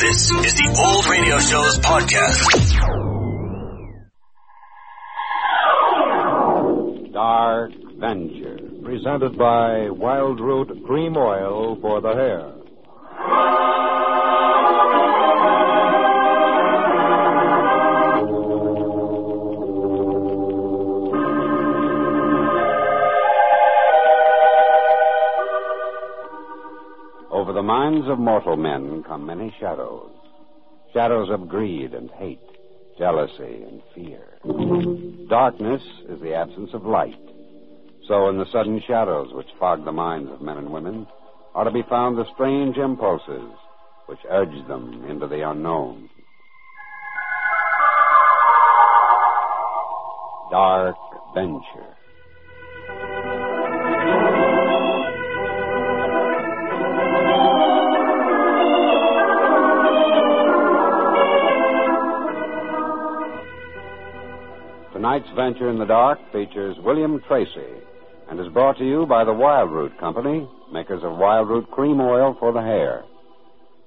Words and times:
This 0.00 0.30
is 0.30 0.54
the 0.54 0.84
Old 0.86 1.06
Radio 1.06 1.38
Show's 1.38 1.78
podcast. 1.78 2.74
Dark 7.12 7.70
Venture, 7.98 8.58
presented 8.84 9.38
by 9.38 9.88
Wild 9.90 10.40
Root 10.40 10.68
Cream 10.86 11.16
Oil 11.16 11.76
for 11.80 12.00
the 12.00 12.12
hair. 12.12 12.52
Minds 27.84 28.08
of 28.08 28.18
mortal 28.18 28.56
men 28.56 29.02
come 29.06 29.26
many 29.26 29.54
shadows. 29.60 30.10
Shadows 30.94 31.28
of 31.28 31.50
greed 31.50 31.92
and 31.92 32.10
hate, 32.12 32.40
jealousy 32.96 33.62
and 33.62 33.82
fear. 33.94 34.24
Darkness 35.28 35.82
is 36.08 36.18
the 36.22 36.32
absence 36.32 36.70
of 36.72 36.86
light. 36.86 37.20
So, 38.08 38.30
in 38.30 38.38
the 38.38 38.50
sudden 38.50 38.82
shadows 38.88 39.34
which 39.34 39.48
fog 39.58 39.84
the 39.84 39.92
minds 39.92 40.30
of 40.32 40.40
men 40.40 40.56
and 40.56 40.72
women, 40.72 41.06
are 41.54 41.64
to 41.64 41.70
be 41.70 41.82
found 41.82 42.16
the 42.16 42.24
strange 42.32 42.78
impulses 42.78 43.52
which 44.06 44.20
urge 44.30 44.66
them 44.66 45.04
into 45.10 45.26
the 45.26 45.46
unknown. 45.46 46.08
Dark 50.50 50.96
Venture. 51.34 52.03
Tonight's 65.14 65.36
Venture 65.36 65.70
in 65.70 65.78
the 65.78 65.84
Dark 65.84 66.18
features 66.32 66.76
William 66.80 67.22
Tracy 67.28 67.70
and 68.28 68.40
is 68.40 68.52
brought 68.52 68.78
to 68.78 68.84
you 68.84 69.06
by 69.06 69.22
the 69.22 69.32
Wild 69.32 69.70
Root 69.70 69.96
Company, 70.00 70.48
makers 70.72 71.04
of 71.04 71.16
Wild 71.16 71.48
Root 71.48 71.70
Cream 71.70 72.00
Oil 72.00 72.36
for 72.40 72.52
the 72.52 72.60
hair. 72.60 73.04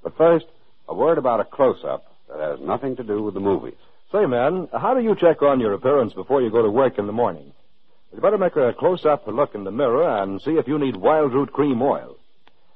But 0.01 0.15
first, 0.15 0.45
a 0.87 0.95
word 0.95 1.17
about 1.17 1.41
a 1.41 1.43
close-up 1.43 2.05
that 2.29 2.39
has 2.39 2.61
nothing 2.61 2.95
to 2.95 3.03
do 3.03 3.21
with 3.21 3.33
the 3.33 3.41
movies. 3.41 3.75
Say, 4.09 4.25
man, 4.25 4.69
how 4.71 4.93
do 4.93 5.01
you 5.01 5.17
check 5.19 5.41
on 5.41 5.59
your 5.59 5.73
appearance 5.73 6.13
before 6.13 6.41
you 6.41 6.49
go 6.49 6.61
to 6.61 6.69
work 6.69 6.97
in 6.97 7.07
the 7.07 7.11
morning? 7.11 7.51
You 8.13 8.21
better 8.21 8.37
make 8.37 8.55
a 8.55 8.71
close-up 8.79 9.27
look 9.27 9.53
in 9.53 9.65
the 9.65 9.71
mirror 9.71 10.23
and 10.23 10.41
see 10.41 10.51
if 10.51 10.65
you 10.65 10.79
need 10.79 10.95
Wild 10.95 11.33
Root 11.33 11.51
Cream 11.51 11.81
Oil. 11.81 12.15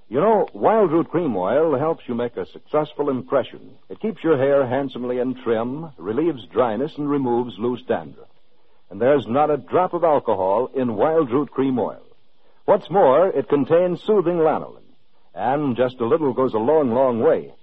You 0.10 0.20
know, 0.20 0.46
Wild 0.54 0.92
Root 0.92 1.10
Cream 1.10 1.38
Oil 1.38 1.80
helps 1.80 2.04
you 2.06 2.16
make 2.16 2.36
a 2.36 2.46
successful 2.48 3.10
impression. 3.10 3.78
It 3.90 4.02
keeps 4.02 4.22
your 4.22 4.38
hair 4.38 4.68
handsomely 4.68 5.20
and 5.20 5.38
trim, 5.42 5.94
relieves 5.98 6.46
dryness, 6.52 6.92
and 6.98 7.10
removes 7.10 7.54
loose 7.58 7.82
dandruff. 7.88 8.28
And 8.92 9.00
there's 9.00 9.26
not 9.26 9.50
a 9.50 9.56
drop 9.56 9.94
of 9.94 10.04
alcohol 10.04 10.70
in 10.76 10.98
Wild 10.98 11.32
Root 11.32 11.50
Cream 11.50 11.80
Oil. 11.80 12.04
What's 12.66 12.90
more, 12.90 13.30
it 13.30 13.48
contains 13.48 14.04
soothing 14.04 14.36
lanolin. 14.36 14.84
And 15.34 15.78
just 15.78 16.02
a 16.02 16.06
little 16.06 16.34
goes 16.34 16.54
a 16.54 16.58
long, 16.58 16.94
long 16.94 17.22
way. 17.22 17.54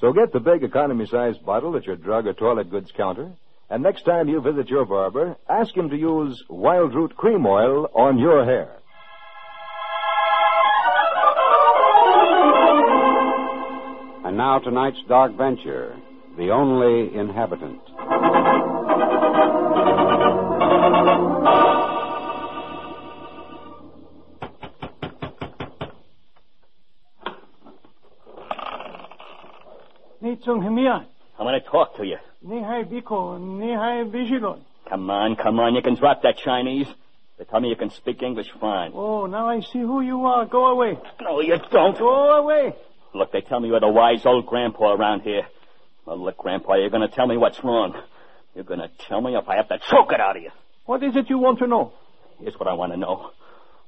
So 0.00 0.12
get 0.12 0.32
the 0.32 0.40
big 0.40 0.64
economy-sized 0.64 1.46
bottle 1.46 1.76
at 1.76 1.86
your 1.86 1.94
drug 1.94 2.26
or 2.26 2.32
toilet 2.32 2.70
goods 2.70 2.90
counter, 2.96 3.30
and 3.70 3.84
next 3.84 4.02
time 4.02 4.28
you 4.28 4.40
visit 4.40 4.68
your 4.68 4.84
barber, 4.84 5.36
ask 5.48 5.74
him 5.76 5.90
to 5.90 5.96
use 5.96 6.42
Wild 6.50 6.92
Root 6.92 7.16
Cream 7.16 7.46
Oil 7.46 7.88
on 7.94 8.18
your 8.18 8.44
hair. 8.44 8.76
And 14.24 14.36
now 14.36 14.58
tonight's 14.58 14.98
Dark 15.08 15.36
Venture, 15.36 15.96
The 16.36 16.50
Only 16.50 17.16
Inhabitant. 17.16 17.80
sung 30.44 30.62
here. 30.76 31.06
I 31.38 31.42
want 31.42 31.62
to 31.62 31.70
talk 31.70 31.96
to 31.96 32.04
you. 32.04 32.18
Nihai 32.46 32.84
biko, 32.84 33.38
nihai 33.38 34.10
bijilon. 34.10 34.60
Come 34.88 35.10
on, 35.10 35.36
come 35.36 35.58
on. 35.58 35.74
You 35.74 35.82
can 35.82 35.96
drop 35.96 36.22
that 36.22 36.36
Chinese. 36.44 36.86
They 37.38 37.44
tell 37.44 37.60
me 37.60 37.68
you 37.68 37.76
can 37.76 37.90
speak 37.90 38.22
English 38.22 38.46
fine. 38.60 38.92
Oh, 38.94 39.26
now 39.26 39.48
I 39.48 39.60
see 39.60 39.80
who 39.80 40.00
you 40.02 40.26
are. 40.26 40.46
Go 40.46 40.66
away. 40.66 40.98
No, 41.20 41.40
you 41.40 41.56
don't. 41.70 41.98
Go 41.98 42.32
away. 42.38 42.74
Look, 43.14 43.32
they 43.32 43.40
tell 43.40 43.60
me 43.60 43.68
you're 43.68 43.80
the 43.80 43.88
wise 43.88 44.24
old 44.24 44.46
grandpa 44.46 44.92
around 44.92 45.22
here. 45.22 45.46
Well, 46.06 46.22
look, 46.22 46.36
grandpa, 46.36 46.74
you're 46.74 46.90
going 46.90 47.08
to 47.08 47.14
tell 47.14 47.26
me 47.26 47.36
what's 47.36 47.62
wrong. 47.64 47.94
You're 48.54 48.64
going 48.64 48.80
to 48.80 48.90
tell 49.08 49.20
me 49.20 49.34
if 49.34 49.48
I 49.48 49.56
have 49.56 49.68
to 49.68 49.78
choke 49.90 50.12
it 50.12 50.20
out 50.20 50.36
of 50.36 50.42
you. 50.42 50.50
What 50.86 51.02
is 51.02 51.16
it 51.16 51.30
you 51.30 51.38
want 51.38 51.58
to 51.60 51.66
know? 51.66 51.92
Here's 52.38 52.54
what 52.54 52.68
I 52.68 52.74
want 52.74 52.92
to 52.92 52.98
know. 52.98 53.30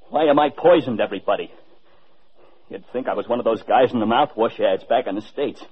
Why 0.09 0.25
am 0.25 0.39
I 0.39 0.51
poisoned, 0.51 1.01
everybody? 1.01 1.51
You'd 2.69 2.85
think 2.93 3.07
I 3.07 3.15
was 3.15 3.29
one 3.29 3.39
of 3.39 3.45
those 3.45 3.63
guys 3.63 3.93
in 3.93 4.01
the 4.01 4.07
mouthwash 4.07 4.59
ads 4.61 4.83
back 4.85 5.07
in 5.07 5.15
the 5.15 5.23
States. 5.23 5.63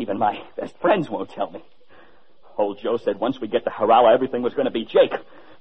Even 0.00 0.18
my 0.18 0.42
best 0.56 0.76
friends 0.80 1.10
won't 1.10 1.30
tell 1.30 1.50
me. 1.50 1.62
Old 2.56 2.80
Joe 2.82 2.96
said 2.96 3.20
once 3.20 3.40
we 3.40 3.48
get 3.48 3.64
to 3.64 3.70
Harala, 3.70 4.14
everything 4.14 4.42
was 4.42 4.54
going 4.54 4.64
to 4.64 4.70
be 4.70 4.84
Jake. 4.84 5.12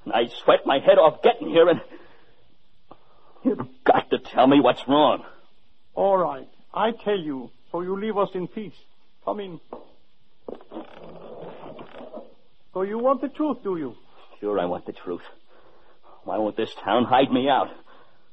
And 0.06 0.14
I 0.14 0.28
sweat 0.44 0.66
my 0.66 0.80
head 0.80 0.98
off 0.98 1.22
getting 1.22 1.50
here, 1.50 1.68
and 1.68 1.82
you've 3.44 3.68
got 3.84 4.10
to 4.12 4.20
tell 4.20 4.48
me 4.48 4.62
what's 4.62 4.82
wrong. 4.88 5.24
All 5.94 6.18
right. 6.18 6.48
I 6.74 6.92
tell 6.92 7.18
you, 7.18 7.52
so 7.72 7.82
you 7.82 8.00
leave 8.00 8.18
us 8.18 8.30
in 8.34 8.48
peace. 8.48 8.74
Come 9.26 9.42
in. 9.42 9.60
So 12.74 12.84
you 12.84 12.98
want 12.98 13.22
the 13.22 13.30
truth, 13.30 13.58
do 13.64 13.78
you? 13.78 13.96
Sure, 14.40 14.58
I 14.58 14.66
want 14.66 14.86
the 14.86 14.94
truth. 14.94 15.24
Why 16.24 16.38
won't 16.38 16.56
this 16.56 16.74
town 16.86 17.04
hide 17.04 17.32
me 17.32 17.50
out? 17.50 17.70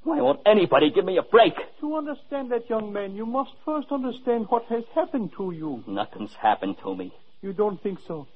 Why 0.06 0.20
won't 0.20 0.40
anybody 0.46 0.92
give 0.94 1.04
me 1.04 1.18
a 1.18 1.22
break? 1.22 1.54
To 1.80 1.96
understand 1.96 2.52
that, 2.52 2.70
young 2.70 2.92
man, 2.92 3.16
you 3.16 3.26
must 3.26 3.50
first 3.64 3.88
understand 3.90 4.46
what 4.48 4.64
has 4.66 4.84
happened 4.94 5.32
to 5.36 5.50
you. 5.50 5.82
Nothing's 5.88 6.30
happened 6.40 6.76
to 6.84 6.94
me. 6.94 7.12
You 7.42 7.52
don't 7.52 7.82
think 7.82 7.98
so? 8.06 8.28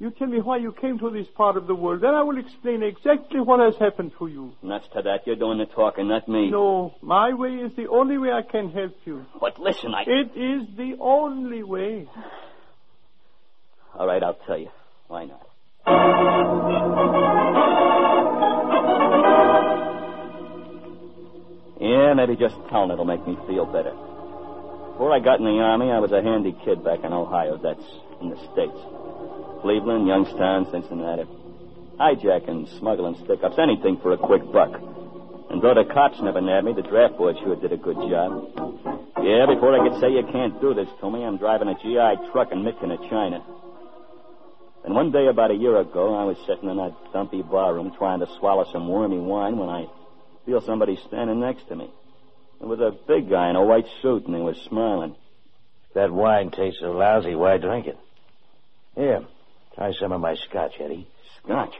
You 0.00 0.10
tell 0.10 0.26
me 0.26 0.40
why 0.40 0.56
you 0.56 0.72
came 0.72 0.98
to 0.98 1.10
this 1.10 1.28
part 1.36 1.56
of 1.56 1.68
the 1.68 1.74
world, 1.74 2.00
then 2.00 2.16
I 2.16 2.24
will 2.24 2.36
explain 2.36 2.82
exactly 2.82 3.38
what 3.38 3.60
has 3.60 3.76
happened 3.78 4.10
to 4.18 4.26
you. 4.26 4.54
Nuts 4.60 4.88
to 4.96 5.02
that. 5.02 5.24
You're 5.24 5.36
doing 5.36 5.58
the 5.58 5.66
talking, 5.66 6.08
not 6.08 6.28
me. 6.28 6.50
No, 6.50 6.96
my 7.00 7.32
way 7.32 7.50
is 7.50 7.70
the 7.76 7.86
only 7.86 8.18
way 8.18 8.32
I 8.32 8.42
can 8.42 8.72
help 8.72 8.96
you. 9.04 9.24
But 9.40 9.60
listen, 9.60 9.94
I. 9.94 10.02
It 10.08 10.36
is 10.36 10.66
the 10.76 10.96
only 10.98 11.62
way. 11.62 12.08
All 13.96 14.08
right, 14.08 14.20
I'll 14.20 14.34
tell 14.34 14.58
you. 14.58 14.70
Why 15.06 15.26
not? 15.26 15.46
Yeah, 21.84 22.16
maybe 22.16 22.32
just 22.32 22.56
telling 22.72 22.88
it'll 22.90 23.04
make 23.04 23.28
me 23.28 23.36
feel 23.46 23.68
better. 23.68 23.92
Before 23.92 25.12
I 25.12 25.20
got 25.20 25.36
in 25.36 25.44
the 25.44 25.60
Army, 25.60 25.92
I 25.92 26.00
was 26.00 26.16
a 26.16 26.24
handy 26.24 26.56
kid 26.64 26.80
back 26.80 27.04
in 27.04 27.12
Ohio. 27.12 27.60
That's 27.60 27.84
in 28.24 28.32
the 28.32 28.40
States. 28.56 28.80
Cleveland, 29.60 30.08
Youngstown, 30.08 30.64
Cincinnati. 30.72 31.28
Hijacking, 32.00 32.80
smuggling 32.80 33.20
stick-ups, 33.28 33.60
anything 33.60 34.00
for 34.00 34.16
a 34.16 34.16
quick 34.16 34.40
buck. 34.48 34.72
And 35.52 35.60
though 35.60 35.76
the 35.76 35.84
cops 35.92 36.16
never 36.24 36.40
nabbed 36.40 36.64
me, 36.64 36.72
the 36.72 36.88
draft 36.88 37.20
board 37.20 37.36
sure 37.44 37.52
did 37.60 37.76
a 37.76 37.76
good 37.76 38.00
job. 38.08 38.32
Yeah, 39.20 39.44
before 39.44 39.76
I 39.76 39.84
could 39.84 40.00
say 40.00 40.08
you 40.08 40.24
can't 40.32 40.56
do 40.64 40.72
this 40.72 40.88
to 41.04 41.10
me, 41.12 41.20
I'm 41.20 41.36
driving 41.36 41.68
a 41.68 41.76
GI 41.76 42.32
truck 42.32 42.48
and 42.48 42.64
Mitkin 42.64 42.96
to 42.96 43.00
China. 43.12 43.44
And 44.88 44.96
one 44.96 45.12
day 45.12 45.28
about 45.28 45.52
a 45.52 45.54
year 45.60 45.76
ago, 45.76 46.16
I 46.16 46.24
was 46.24 46.40
sitting 46.48 46.72
in 46.72 46.80
that 46.80 46.96
dumpy 47.12 47.42
barroom 47.42 47.92
trying 47.98 48.20
to 48.20 48.28
swallow 48.40 48.64
some 48.72 48.88
wormy 48.88 49.20
wine 49.20 49.60
when 49.60 49.68
I 49.68 49.84
feel 50.44 50.60
somebody 50.60 50.98
standing 51.08 51.40
next 51.40 51.68
to 51.68 51.76
me. 51.76 51.90
It 52.60 52.66
was 52.66 52.80
a 52.80 52.96
big 53.06 53.28
guy 53.28 53.50
in 53.50 53.56
a 53.56 53.64
white 53.64 53.86
suit, 54.00 54.26
and 54.26 54.34
he 54.34 54.42
was 54.42 54.56
smiling. 54.68 55.16
If 55.88 55.94
that 55.94 56.12
wine 56.12 56.50
tastes 56.50 56.80
so 56.80 56.92
lousy, 56.92 57.34
why 57.34 57.58
drink 57.58 57.86
it? 57.86 57.98
Here, 58.94 59.24
try 59.74 59.92
some 59.92 60.12
of 60.12 60.20
my 60.20 60.36
scotch, 60.48 60.72
Eddie. 60.80 61.06
Scotch. 61.42 61.74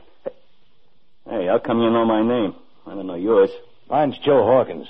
Hey, 1.28 1.46
how 1.46 1.58
come 1.58 1.80
you 1.80 1.90
know 1.90 2.04
my 2.04 2.22
name? 2.22 2.54
I 2.86 2.94
don't 2.94 3.06
know 3.06 3.14
yours. 3.14 3.50
Mine's 3.88 4.18
Joe 4.18 4.42
Hawkins. 4.44 4.86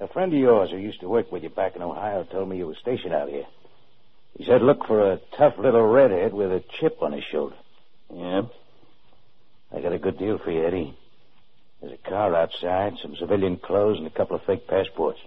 A 0.00 0.08
friend 0.08 0.32
of 0.32 0.38
yours 0.38 0.70
who 0.70 0.78
used 0.78 1.00
to 1.00 1.08
work 1.08 1.30
with 1.30 1.42
you 1.42 1.50
back 1.50 1.76
in 1.76 1.82
Ohio 1.82 2.24
told 2.24 2.48
me 2.48 2.56
you 2.56 2.66
were 2.66 2.74
stationed 2.80 3.12
out 3.12 3.28
here. 3.28 3.46
He 4.36 4.44
said 4.44 4.62
look 4.62 4.86
for 4.86 5.12
a 5.12 5.20
tough 5.36 5.58
little 5.58 5.86
redhead 5.86 6.32
with 6.32 6.50
a 6.50 6.64
chip 6.80 7.02
on 7.02 7.12
his 7.12 7.24
shoulder. 7.30 7.56
Yeah? 8.12 8.42
I 9.72 9.80
got 9.80 9.92
a 9.92 9.98
good 9.98 10.18
deal 10.18 10.38
for 10.38 10.50
you, 10.50 10.66
Eddie. 10.66 10.96
There's 11.80 11.92
a 11.92 12.08
car 12.08 12.34
outside, 12.34 12.94
some 13.00 13.16
civilian 13.16 13.56
clothes, 13.56 13.98
and 13.98 14.06
a 14.06 14.10
couple 14.10 14.36
of 14.36 14.42
fake 14.46 14.66
passports. 14.68 15.18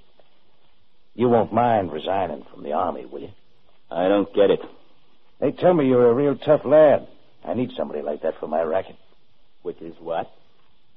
You 1.16 1.30
won't 1.30 1.54
mind 1.54 1.92
resigning 1.92 2.44
from 2.52 2.64
the 2.64 2.74
army, 2.74 3.06
will 3.06 3.22
you? 3.22 3.32
I 3.90 4.08
don't 4.08 4.34
get 4.34 4.50
it. 4.50 4.62
They 5.40 5.52
tell 5.52 5.74
me 5.74 5.88
you're 5.88 6.10
a 6.10 6.14
real 6.14 6.38
tough 6.38 6.62
lad. 6.66 7.08
I 7.46 7.54
need 7.54 7.72
somebody 7.76 8.02
like 8.02 8.22
that 8.22 8.40
for 8.40 8.48
my 8.48 8.62
racket. 8.62 8.96
Which 9.62 9.82
is 9.82 9.96
what? 10.00 10.32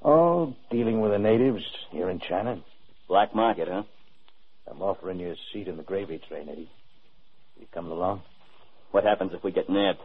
Oh, 0.02 0.54
dealing 0.70 1.00
with 1.00 1.12
the 1.12 1.18
natives 1.18 1.64
here 1.90 2.10
in 2.10 2.20
China. 2.20 2.62
Black 3.08 3.34
market, 3.34 3.68
huh? 3.68 3.82
I'm 4.70 4.82
offering 4.82 5.18
you 5.20 5.32
a 5.32 5.36
seat 5.52 5.68
in 5.68 5.76
the 5.76 5.82
gravy 5.82 6.20
train, 6.28 6.48
Eddie. 6.48 6.70
You 7.58 7.66
coming 7.72 7.92
along? 7.92 8.22
What 8.90 9.04
happens 9.04 9.32
if 9.34 9.42
we 9.42 9.52
get 9.52 9.70
nabbed? 9.70 10.00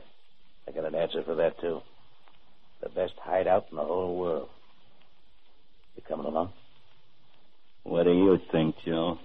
I 0.68 0.72
got 0.72 0.86
an 0.86 0.96
answer 0.96 1.24
for 1.24 1.36
that, 1.36 1.60
too. 1.60 1.82
The 2.82 2.90
best 2.90 3.14
hideout 3.18 3.68
in 3.70 3.78
the 3.78 3.84
whole 3.84 4.18
world. 4.18 4.50
You 6.02 6.16
coming 6.16 6.26
along? 6.26 6.52
What 7.84 8.04
do 8.04 8.12
you 8.12 8.40
think, 8.52 8.76
Joe? 8.86 9.20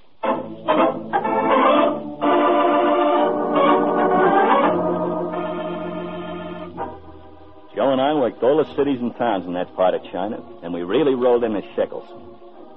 Joe 7.75 7.93
and 7.93 8.00
I 8.00 8.14
worked 8.14 8.43
all 8.43 8.62
the 8.62 8.75
cities 8.76 8.99
and 9.00 9.14
towns 9.17 9.46
in 9.46 9.55
that 9.55 9.75
part 9.76 9.94
of 9.94 10.02
China, 10.12 10.43
and 10.62 10.73
we 10.73 10.82
really 10.82 11.14
rolled 11.14 11.44
in 11.44 11.52
the 11.52 11.62
shekels. 11.76 12.08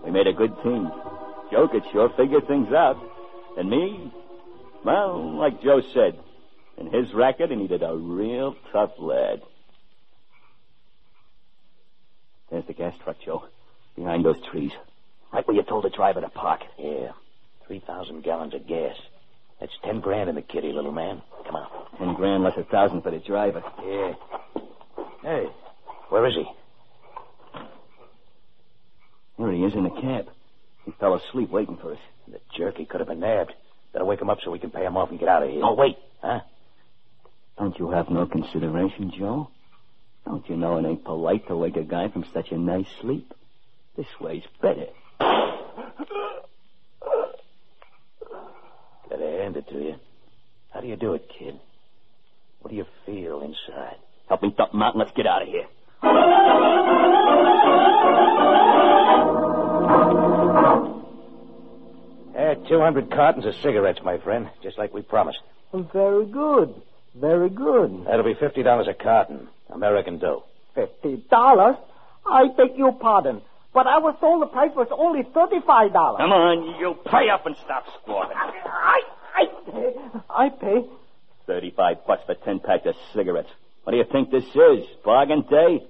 We 0.03 0.11
made 0.11 0.27
a 0.27 0.33
good 0.33 0.53
team. 0.63 0.89
Joe 1.51 1.67
could 1.67 1.83
sure 1.91 2.09
figure 2.15 2.41
things 2.41 2.71
out. 2.73 2.97
And 3.57 3.69
me, 3.69 4.13
well, 4.85 5.37
like 5.37 5.61
Joe 5.61 5.81
said, 5.93 6.19
in 6.77 6.87
his 6.87 7.13
racket, 7.13 7.49
he 7.49 7.55
needed 7.55 7.83
a 7.83 7.95
real 7.95 8.55
tough 8.71 8.91
lad. 8.99 9.41
There's 12.51 12.65
the 12.65 12.73
gas 12.73 12.93
truck, 13.03 13.17
Joe. 13.25 13.43
Behind 13.99 14.23
those 14.23 14.39
trees. 14.49 14.71
Right 15.33 15.45
where 15.45 15.57
you 15.57 15.63
told 15.63 15.83
the 15.83 15.89
driver 15.89 16.21
to 16.21 16.29
park. 16.29 16.61
Yeah. 16.77 17.11
3,000 17.67 18.23
gallons 18.23 18.53
of 18.53 18.65
gas. 18.65 18.95
That's 19.59 19.73
10 19.83 19.99
grand 19.99 20.29
in 20.29 20.35
the 20.35 20.41
kitty, 20.41 20.71
little 20.71 20.93
man. 20.93 21.21
Come 21.45 21.55
on. 21.57 21.67
Ten 21.97 22.13
grand 22.15 22.43
less 22.43 22.53
a 22.57 22.63
thousand 22.63 23.01
for 23.01 23.11
the 23.11 23.19
driver. 23.19 23.61
Yeah. 23.83 24.13
Hey, 25.21 25.47
where 26.07 26.25
is 26.27 26.35
he? 26.35 26.45
Here 29.37 29.51
he 29.51 29.63
is 29.63 29.73
in 29.73 29.83
the 29.83 29.89
cab. 29.89 30.29
He 30.85 30.93
fell 30.97 31.15
asleep 31.15 31.49
waiting 31.49 31.77
for 31.77 31.91
us. 31.91 31.99
The 32.27 32.39
jerk, 32.55 32.77
he 32.77 32.85
could 32.85 33.01
have 33.01 33.09
been 33.09 33.19
nabbed. 33.19 33.51
Better 33.91 34.05
wake 34.05 34.21
him 34.21 34.29
up 34.29 34.37
so 34.43 34.51
we 34.51 34.59
can 34.59 34.71
pay 34.71 34.85
him 34.85 34.95
off 34.95 35.09
and 35.09 35.19
get 35.19 35.27
out 35.27 35.43
of 35.43 35.49
here. 35.49 35.61
Oh, 35.61 35.73
wait. 35.73 35.97
Huh? 36.21 36.39
Don't 37.57 37.77
you 37.77 37.91
have 37.91 38.09
no 38.09 38.25
consideration, 38.25 39.11
Joe? 39.17 39.49
Don't 40.25 40.47
you 40.49 40.55
know 40.55 40.77
it 40.77 40.85
ain't 40.85 41.03
polite 41.03 41.47
to 41.47 41.57
wake 41.57 41.75
a 41.75 41.83
guy 41.83 42.07
from 42.07 42.23
such 42.33 42.51
a 42.51 42.57
nice 42.57 42.87
sleep? 43.01 43.33
This 43.99 44.07
way's 44.21 44.43
better. 44.61 44.85
Gotta 45.19 45.57
hand 49.09 49.57
it 49.57 49.67
to 49.67 49.75
you. 49.77 49.95
How 50.73 50.79
do 50.79 50.87
you 50.87 50.95
do 50.95 51.15
it, 51.15 51.29
kid? 51.37 51.59
What 52.61 52.71
do 52.71 52.77
you 52.77 52.85
feel 53.05 53.41
inside? 53.41 53.97
Help 54.29 54.41
me 54.41 54.53
dump 54.57 54.73
him 54.73 54.81
out 54.83 54.93
and 54.95 54.99
let's 55.03 55.11
get 55.17 55.27
out 55.27 55.41
of 55.41 55.49
here. 55.49 55.65
Eh, 62.37 62.53
200 62.69 63.11
cartons 63.11 63.45
of 63.45 63.53
cigarettes, 63.55 63.99
my 64.05 64.17
friend, 64.19 64.49
just 64.63 64.77
like 64.77 64.93
we 64.93 65.01
promised. 65.01 65.39
Very 65.73 66.25
good. 66.25 66.73
Very 67.15 67.49
good. 67.49 68.05
That'll 68.05 68.23
be 68.23 68.35
$50 68.35 68.87
a 68.87 68.93
carton. 68.93 69.49
American 69.69 70.19
dough. 70.19 70.45
Fifty 70.73 71.17
dollars? 71.29 71.75
I 72.25 72.47
beg 72.55 72.77
your 72.77 72.93
pardon. 72.93 73.41
But 73.73 73.85
I 73.87 73.99
was 73.99 74.15
told 74.19 74.41
the 74.41 74.47
price 74.47 74.71
was 74.75 74.87
only 74.91 75.23
thirty-five 75.33 75.93
dollars. 75.93 76.19
Come 76.19 76.31
on, 76.31 76.79
you 76.79 76.95
pay 77.05 77.29
up 77.29 77.45
and 77.45 77.55
stop 77.63 77.85
squawking. 78.01 78.35
I, 78.35 79.01
I 79.35 79.45
pay. 79.71 79.95
I 80.29 80.49
pay. 80.49 80.85
Thirty-five 81.45 82.05
bucks 82.07 82.23
for 82.25 82.35
ten 82.35 82.59
packs 82.59 82.85
of 82.87 82.95
cigarettes. 83.13 83.49
What 83.83 83.91
do 83.91 83.97
you 83.97 84.05
think 84.11 84.31
this 84.31 84.43
is? 84.43 84.85
Bargain 85.05 85.43
day? 85.49 85.81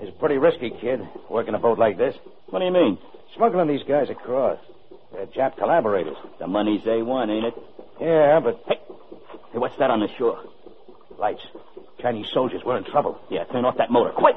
It's 0.00 0.16
pretty 0.20 0.38
risky, 0.38 0.70
kid, 0.80 1.00
working 1.28 1.54
a 1.54 1.58
boat 1.58 1.78
like 1.78 1.98
this. 1.98 2.14
What 2.50 2.60
do 2.60 2.64
you 2.64 2.70
mean? 2.72 2.98
Smuggling 3.36 3.68
these 3.68 3.82
guys 3.88 4.08
across. 4.10 4.58
They're 5.12 5.26
Jap 5.26 5.56
collaborators. 5.58 6.16
The 6.38 6.46
money's 6.46 6.82
A1, 6.82 7.30
ain't 7.30 7.46
it? 7.46 7.54
Yeah, 8.00 8.40
but 8.40 8.62
Hey, 8.68 8.78
hey, 9.52 9.58
what's 9.58 9.76
that 9.78 9.90
on 9.90 10.00
the 10.00 10.08
shore? 10.18 10.42
lights. 11.18 11.40
Chinese 12.00 12.26
soldiers, 12.32 12.62
we're 12.64 12.76
in 12.78 12.84
trouble. 12.84 13.18
Yeah, 13.30 13.44
turn 13.44 13.64
off 13.64 13.76
that 13.78 13.90
motor. 13.90 14.10
Quick! 14.10 14.36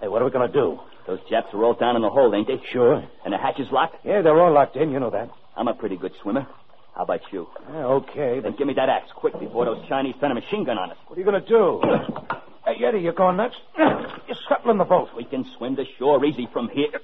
Hey, 0.00 0.08
what 0.08 0.22
are 0.22 0.24
we 0.24 0.30
gonna 0.30 0.50
do? 0.50 0.80
Those 1.06 1.20
Japs 1.28 1.48
are 1.52 1.62
all 1.62 1.74
down 1.74 1.96
in 1.96 2.02
the 2.02 2.08
hold, 2.10 2.34
ain't 2.34 2.46
they? 2.48 2.60
Sure. 2.72 3.04
And 3.24 3.34
the 3.34 3.38
hatch 3.38 3.60
is 3.60 3.66
locked? 3.70 3.96
Yeah, 4.04 4.22
they're 4.22 4.40
all 4.40 4.52
locked 4.52 4.76
in, 4.76 4.90
you 4.90 4.98
know 5.00 5.10
that. 5.10 5.30
I'm 5.56 5.68
a 5.68 5.74
pretty 5.74 5.96
good 5.96 6.12
swimmer. 6.22 6.46
How 6.94 7.02
about 7.04 7.20
you? 7.32 7.46
Yeah, 7.70 7.84
okay, 7.86 8.40
Then 8.40 8.52
but 8.52 8.58
give 8.58 8.66
me 8.66 8.74
that 8.74 8.88
axe, 8.88 9.10
quick, 9.16 9.38
before 9.38 9.64
those 9.64 9.86
Chinese 9.88 10.14
turn 10.20 10.30
a 10.30 10.34
machine 10.34 10.64
gun 10.64 10.78
on 10.78 10.90
us. 10.90 10.96
what 11.06 11.16
are 11.16 11.20
you 11.20 11.24
gonna 11.26 11.46
do? 11.46 11.80
hey, 12.66 12.84
Eddie, 12.84 13.00
you're 13.00 13.12
going 13.12 13.36
nuts? 13.36 13.54
You're 13.76 14.36
scuttling 14.46 14.78
the 14.78 14.84
boat. 14.84 15.08
We 15.16 15.24
can 15.24 15.44
swim 15.58 15.76
to 15.76 15.84
shore 15.98 16.24
easy 16.24 16.48
from 16.52 16.68
here. 16.68 17.00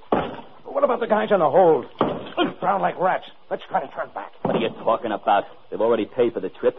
What 0.63 0.83
about 0.83 1.01
the 1.01 1.07
guys 1.07 1.29
on 1.31 1.39
the 1.39 1.49
hold? 1.49 1.85
Drown 2.61 2.81
like 2.81 2.97
rats. 2.99 3.25
Let's 3.51 3.63
try 3.69 3.81
to 3.85 3.87
turn 3.93 4.09
back. 4.15 4.28
What 4.49 4.55
are 4.55 4.61
you 4.61 4.69
talking 4.83 5.11
about? 5.11 5.43
They've 5.69 5.79
already 5.79 6.05
paid 6.05 6.33
for 6.33 6.39
the 6.39 6.49
trip. 6.49 6.75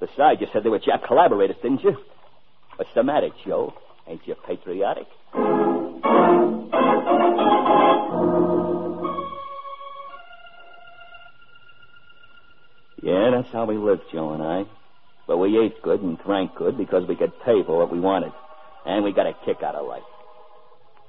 Besides, 0.00 0.40
you 0.40 0.48
said 0.52 0.64
they 0.64 0.68
were 0.68 0.80
Jap 0.80 1.06
collaborators, 1.06 1.54
didn't 1.62 1.84
you? 1.84 1.96
What's 2.74 2.90
the 2.96 3.04
matter, 3.04 3.28
Joe? 3.46 3.74
Ain't 4.08 4.26
you 4.26 4.34
patriotic? 4.44 5.06
Yeah, 13.00 13.30
that's 13.30 13.52
how 13.52 13.66
we 13.68 13.76
lived, 13.76 14.02
Joe 14.12 14.32
and 14.32 14.42
I. 14.42 14.64
But 15.28 15.36
we 15.38 15.60
ate 15.60 15.80
good 15.82 16.02
and 16.02 16.18
drank 16.18 16.56
good 16.56 16.76
because 16.76 17.06
we 17.06 17.14
could 17.14 17.38
pay 17.44 17.62
for 17.62 17.78
what 17.78 17.92
we 17.92 18.00
wanted. 18.00 18.32
And 18.84 19.04
we 19.04 19.12
got 19.12 19.28
a 19.28 19.32
kick 19.44 19.62
out 19.62 19.76
of 19.76 19.86
life. 19.86 20.02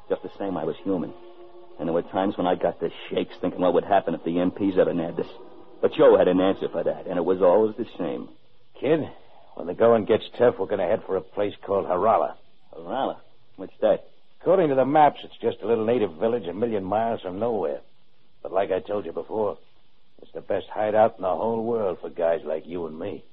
Just 0.10 0.22
the 0.22 0.30
same, 0.38 0.58
I 0.58 0.64
was 0.64 0.76
human. 0.84 1.12
And 1.80 1.88
there 1.88 1.94
were 1.94 2.04
times 2.04 2.38
when 2.38 2.46
I 2.46 2.54
got 2.54 2.80
the 2.80 2.92
shakes 3.10 3.34
thinking 3.42 3.62
what 3.62 3.74
would 3.74 3.84
happen 3.84 4.14
if 4.14 4.24
the 4.24 4.36
MPs 4.36 4.78
ever 4.78 4.94
nabbed 4.94 5.22
us. 5.22 5.28
But 5.82 5.94
Joe 5.94 6.18
had 6.18 6.28
an 6.28 6.42
answer 6.42 6.68
for 6.70 6.84
that, 6.84 7.06
and 7.08 7.18
it 7.18 7.26
was 7.26 7.42
always 7.42 7.76
the 7.78 7.86
same. 7.98 8.30
Kid, 8.80 9.02
when 9.56 9.68
the 9.68 9.74
going 9.74 10.06
gets 10.06 10.24
tough, 10.38 10.56
we're 10.60 10.68
gonna 10.68 10.88
head 10.88 11.04
for 11.06 11.18
a 11.18 11.22
place 11.22 11.54
called 11.66 11.86
Harala. 11.86 12.36
Harala? 12.76 13.18
What's 13.56 13.78
that? 13.82 14.06
According 14.42 14.70
to 14.70 14.76
the 14.76 14.86
maps, 14.86 15.20
it's 15.24 15.38
just 15.42 15.62
a 15.62 15.68
little 15.68 15.86
native 15.86 16.14
village 16.14 16.48
a 16.48 16.54
million 16.54 16.84
miles 16.84 17.22
from 17.22 17.40
nowhere. 17.40 17.82
But 18.42 18.52
like 18.52 18.72
I 18.72 18.80
told 18.80 19.06
you 19.06 19.12
before, 19.12 19.58
it's 20.22 20.32
the 20.32 20.42
best 20.42 20.68
hideout 20.72 21.16
in 21.18 21.24
the 21.24 21.36
whole 21.36 21.64
world 21.64 22.00
for 22.02 22.10
guys 22.10 22.42
like 22.44 22.66
you 22.66 22.86
and 22.88 22.98
me. 22.98 23.24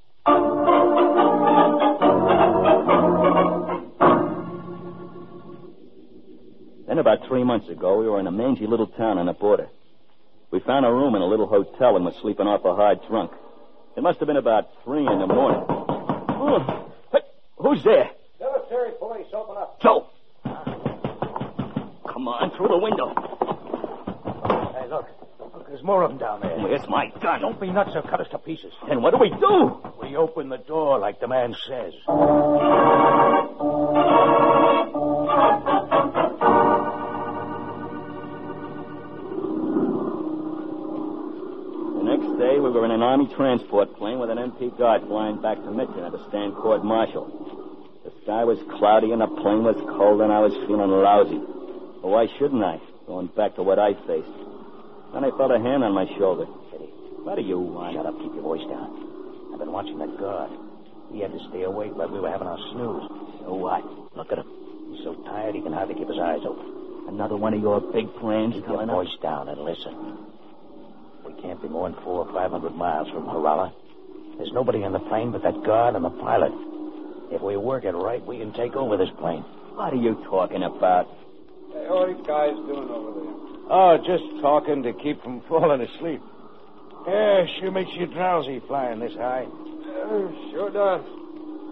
Then 6.87 6.99
about 6.99 7.26
three 7.26 7.44
months 7.44 7.69
ago, 7.69 7.99
we 7.99 8.08
were 8.08 8.20
in 8.20 8.26
a 8.26 8.32
mangy 8.32 8.67
little 8.67 8.86
town 8.86 9.19
on 9.19 9.27
the 9.27 9.32
border. 9.32 9.69
We 10.55 10.61
found 10.61 10.87
a 10.87 10.93
room 10.93 11.17
in 11.17 11.20
a 11.20 11.27
little 11.27 11.49
hotel 11.49 11.96
and 11.96 12.05
were 12.05 12.13
sleeping 12.23 12.46
off 12.46 12.65
a 12.65 12.77
hard 12.77 13.01
drunk. 13.08 13.32
It 13.96 14.05
must 14.05 14.20
have 14.20 14.29
been 14.29 14.37
about 14.37 14.69
three 14.84 15.05
in 15.05 15.19
the 15.19 15.27
morning. 15.27 15.67
Oh, 15.69 16.93
hey, 17.11 17.19
who's 17.56 17.82
there? 17.82 18.11
Military 18.39 18.93
police, 19.01 19.27
open 19.34 19.56
up. 19.56 19.82
Joe! 19.82 20.06
Come 22.06 22.29
on, 22.29 22.53
through 22.56 22.69
the 22.69 22.79
window. 22.79 23.11
Hey, 24.79 24.87
look. 24.89 25.06
Look, 25.41 25.67
there's 25.67 25.82
more 25.82 26.05
of 26.05 26.11
them 26.11 26.19
down 26.19 26.41
there. 26.41 26.56
Where's 26.56 26.89
my 26.89 27.11
gun? 27.20 27.41
Don't 27.41 27.61
be 27.61 27.73
nuts, 27.73 27.91
they'll 27.93 28.03
cut 28.03 28.20
us 28.20 28.29
to 28.31 28.39
pieces. 28.39 28.73
Then 28.89 29.03
what 29.03 29.11
do 29.11 29.19
we 29.19 29.31
do? 29.31 29.82
We 30.01 30.15
open 30.15 30.51
the 30.51 30.58
door 30.58 31.01
like 31.01 31.19
the 31.19 31.27
man 31.27 31.56
says. 31.67 31.94
We 42.73 42.81
were 42.81 42.85
in 42.87 42.91
an 42.91 43.03
Army 43.03 43.29
transport 43.37 43.94
plane 43.97 44.19
with 44.19 44.31
an 44.31 44.39
MP 44.39 44.77
guard 44.79 45.03
flying 45.06 45.41
back 45.43 45.59
to 45.59 45.71
Mitchell 45.71 46.11
to 46.11 46.21
stand 46.29 46.55
court 46.56 46.85
martial. 46.85 47.29
The 48.05 48.13
sky 48.25 48.44
was 48.44 48.59
cloudy 48.79 49.13
and 49.13 49.21
the 49.21 49.27
plane 49.29 49.65
was 49.65 49.77
cold, 49.97 50.21
and 50.21 50.33
I 50.33 50.41
was 50.41 50.53
feeling 50.67 50.89
lousy. 50.91 51.39
But 52.01 52.09
why 52.09 52.27
shouldn't 52.39 52.65
I? 52.65 52.81
Going 53.06 53.29
back 53.37 53.55
to 53.56 53.63
what 53.63 53.79
I 53.79 53.93
faced. 54.09 54.33
Then 55.13 55.25
I 55.25 55.31
felt 55.37 55.53
a 55.53 55.61
hand 55.61 55.85
on 55.85 55.93
my 55.93 56.09
shoulder. 56.17 56.47
Kitty, 56.73 56.89
What 57.25 57.37
do 57.37 57.43
you 57.44 57.61
want? 57.61 57.94
shut 57.97 58.06
up. 58.06 58.17
Keep 58.19 58.33
your 58.35 58.43
voice 58.44 58.65
down. 58.69 59.53
I've 59.53 59.61
been 59.61 59.73
watching 59.73 59.99
that 60.01 60.17
guard. 60.19 60.51
He 61.13 61.21
had 61.21 61.33
to 61.33 61.41
stay 61.53 61.63
awake 61.69 61.93
while 61.94 62.09
we 62.09 62.19
were 62.19 62.31
having 62.33 62.49
our 62.49 62.59
snooze. 62.73 63.05
So 63.44 63.55
what? 63.55 63.85
Look 64.17 64.33
at 64.33 64.39
him. 64.41 64.49
He's 64.91 65.05
so 65.05 65.15
tired 65.29 65.55
he 65.55 65.61
can 65.61 65.73
hardly 65.73 65.94
keep 65.94 66.09
his 66.09 66.19
eyes 66.19 66.41
open. 66.49 67.13
Another 67.13 67.37
one 67.37 67.53
of 67.55 67.61
your 67.61 67.81
big 67.93 68.09
plans 68.19 68.55
Keep 68.56 68.67
your 68.67 68.81
coming 68.81 68.89
up? 68.91 68.97
voice 69.05 69.17
down 69.23 69.49
and 69.53 69.61
listen. 69.61 70.33
Can't 71.44 71.60
be 71.60 71.69
more 71.69 71.91
than 71.91 72.03
four 72.03 72.24
or 72.24 72.32
five 72.32 72.51
hundred 72.51 72.74
miles 72.74 73.06
from 73.10 73.24
Harala. 73.24 73.70
There's 74.39 74.53
nobody 74.55 74.82
on 74.82 74.93
the 74.93 74.98
plane 74.98 75.31
but 75.31 75.43
that 75.43 75.63
guard 75.63 75.94
and 75.94 76.03
the 76.03 76.08
pilot. 76.08 76.53
If 77.31 77.43
we 77.43 77.58
work 77.58 77.84
it 77.84 77.93
right, 77.93 78.24
we 78.24 78.39
can 78.39 78.51
take 78.55 78.74
over 78.74 78.96
this 78.96 79.10
plane. 79.20 79.44
What 79.77 79.93
are 79.93 80.01
you 80.01 80.24
talking 80.24 80.63
about? 80.63 81.05
Hey, 81.69 81.84
what 81.84 82.08
are 82.08 82.17
you 82.17 82.24
guys 82.24 82.56
doing 82.65 82.89
over 82.89 83.13
there? 83.13 83.34
Oh, 83.69 83.98
just 84.01 84.24
talking 84.41 84.82
to 84.84 84.94
keep 84.94 85.22
from 85.22 85.43
falling 85.48 85.82
asleep. 85.82 86.22
Yeah, 87.06 87.44
sure 87.60 87.70
makes 87.70 87.93
you 87.93 88.06
drowsy 88.06 88.63
flying 88.67 89.01
this 89.01 89.13
high. 89.13 89.44
sure 90.48 90.72
does. 90.72 91.05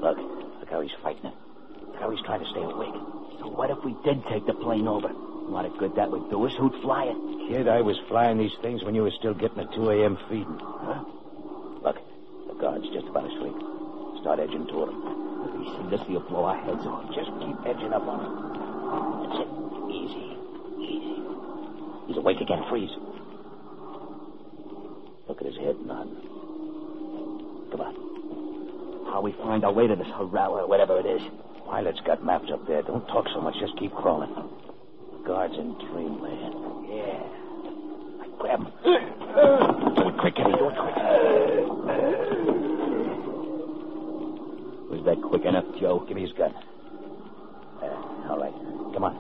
Look, 0.04 0.18
look 0.60 0.68
how 0.68 0.82
he's 0.82 0.92
fighting 1.02 1.32
it. 1.32 1.34
Look 1.80 1.96
how 1.96 2.10
he's 2.10 2.20
trying 2.26 2.44
to 2.44 2.50
stay 2.52 2.60
awake. 2.60 2.92
So 3.40 3.48
what 3.48 3.70
if 3.70 3.78
we 3.86 3.96
did 4.04 4.20
take 4.28 4.44
the 4.44 4.52
plane 4.52 4.86
over? 4.86 5.08
What 5.48 5.66
a 5.66 5.70
good 5.78 5.94
that 5.96 6.10
would 6.10 6.30
do 6.30 6.46
us. 6.46 6.52
Who'd 6.58 6.72
fly 6.82 7.04
it? 7.10 7.16
Kid, 7.48 7.68
I 7.68 7.80
was 7.80 7.98
flying 8.08 8.38
these 8.38 8.54
things 8.62 8.82
when 8.84 8.94
you 8.94 9.02
were 9.02 9.12
still 9.18 9.34
getting 9.34 9.58
the 9.58 9.68
2 9.74 9.90
a.m. 9.90 10.16
feeding. 10.28 10.58
Huh? 10.60 11.04
Look, 11.82 11.96
the 12.48 12.54
guard's 12.54 12.88
just 12.94 13.06
about 13.08 13.26
asleep. 13.26 13.56
Start 14.22 14.40
edging 14.40 14.66
toward 14.68 14.90
him. 14.90 15.02
If 15.44 15.52
he 15.58 15.64
sees 15.74 16.00
us, 16.00 16.06
he'll 16.06 16.24
blow 16.28 16.44
our 16.44 16.56
heads 16.56 16.86
off. 16.86 17.04
Just 17.12 17.30
keep 17.42 17.56
edging 17.66 17.92
up 17.92 18.06
on 18.06 18.18
him. 18.22 18.32
That's 19.26 19.38
it. 19.42 19.50
Easy. 19.90 20.26
Easy. 20.78 21.18
He's 22.06 22.16
awake 22.16 22.40
again. 22.40 22.62
Freeze. 22.70 22.94
Look 25.28 25.40
at 25.42 25.46
his 25.46 25.56
head 25.58 25.76
nodding. 25.84 26.16
Come 27.72 27.80
on. 27.80 27.94
How 29.12 29.20
we 29.20 29.32
find 29.42 29.64
our 29.64 29.72
way 29.72 29.86
to 29.86 29.96
this 29.96 30.06
Harel 30.06 30.52
or 30.54 30.66
whatever 30.68 30.98
it 30.98 31.06
is. 31.06 31.22
Pilot's 31.66 32.00
got 32.06 32.24
maps 32.24 32.50
up 32.52 32.66
there. 32.66 32.82
Don't 32.82 33.06
talk 33.08 33.26
so 33.34 33.40
much. 33.40 33.54
Just 33.60 33.76
keep 33.78 33.92
crawling. 33.92 34.32
Guards 35.26 35.54
in 35.56 35.74
dreamland. 35.90 36.54
Yeah. 36.88 37.22
I 38.22 38.26
Grab 38.40 38.58
him. 38.58 38.66
Do 38.84 40.08
it 40.08 40.18
quick, 40.18 40.34
Eddie. 40.38 40.52
Do 40.52 40.68
it 40.68 40.76
quick. 40.76 40.96
Was 44.90 45.00
that 45.06 45.22
quick 45.22 45.44
enough, 45.44 45.64
Joe? 45.80 46.04
Give 46.08 46.16
me 46.16 46.22
his 46.22 46.32
gun. 46.32 46.52
Uh, 47.82 48.30
all 48.30 48.38
right. 48.40 48.52
Come 48.94 49.04
on. 49.04 49.14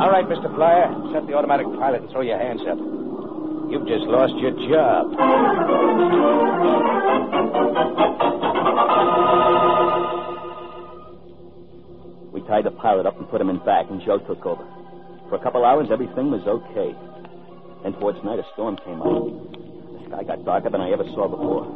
All 0.00 0.10
right, 0.10 0.24
Mr. 0.26 0.54
Flyer. 0.54 0.88
Shut 1.12 1.26
the 1.26 1.34
automatic 1.34 1.66
pilot 1.78 2.02
and 2.02 2.10
throw 2.10 2.20
your 2.22 2.38
hands 2.38 2.60
up. 2.68 2.78
You've 3.70 3.86
just 3.88 4.04
lost 4.06 4.34
your 4.36 4.52
job. 4.70 5.14
Tied 12.54 12.64
the 12.64 12.70
pilot 12.70 13.04
up 13.04 13.18
and 13.18 13.28
put 13.30 13.40
him 13.40 13.50
in 13.50 13.58
back, 13.66 13.90
and 13.90 14.00
Joe 14.06 14.22
took 14.22 14.46
over. 14.46 14.62
For 15.28 15.34
a 15.34 15.42
couple 15.42 15.64
hours, 15.64 15.88
everything 15.90 16.30
was 16.30 16.46
okay. 16.46 16.94
Then 17.82 17.98
towards 17.98 18.22
night, 18.22 18.38
a 18.38 18.46
storm 18.54 18.78
came 18.86 19.02
out. 19.02 19.26
The 19.50 20.06
sky 20.06 20.22
got 20.22 20.46
darker 20.46 20.70
than 20.70 20.78
I 20.78 20.94
ever 20.94 21.02
saw 21.18 21.26
before. 21.26 21.66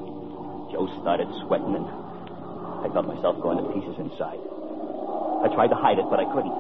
Joe 0.71 0.87
started 1.03 1.27
sweating, 1.43 1.75
and 1.75 1.83
I 1.83 2.87
felt 2.95 3.11
myself 3.11 3.43
going 3.43 3.59
to 3.59 3.67
pieces 3.75 3.99
inside. 3.99 4.39
I 4.39 5.51
tried 5.51 5.75
to 5.75 5.79
hide 5.83 5.99
it, 5.99 6.07
but 6.07 6.23
I 6.23 6.31
couldn't. 6.31 6.55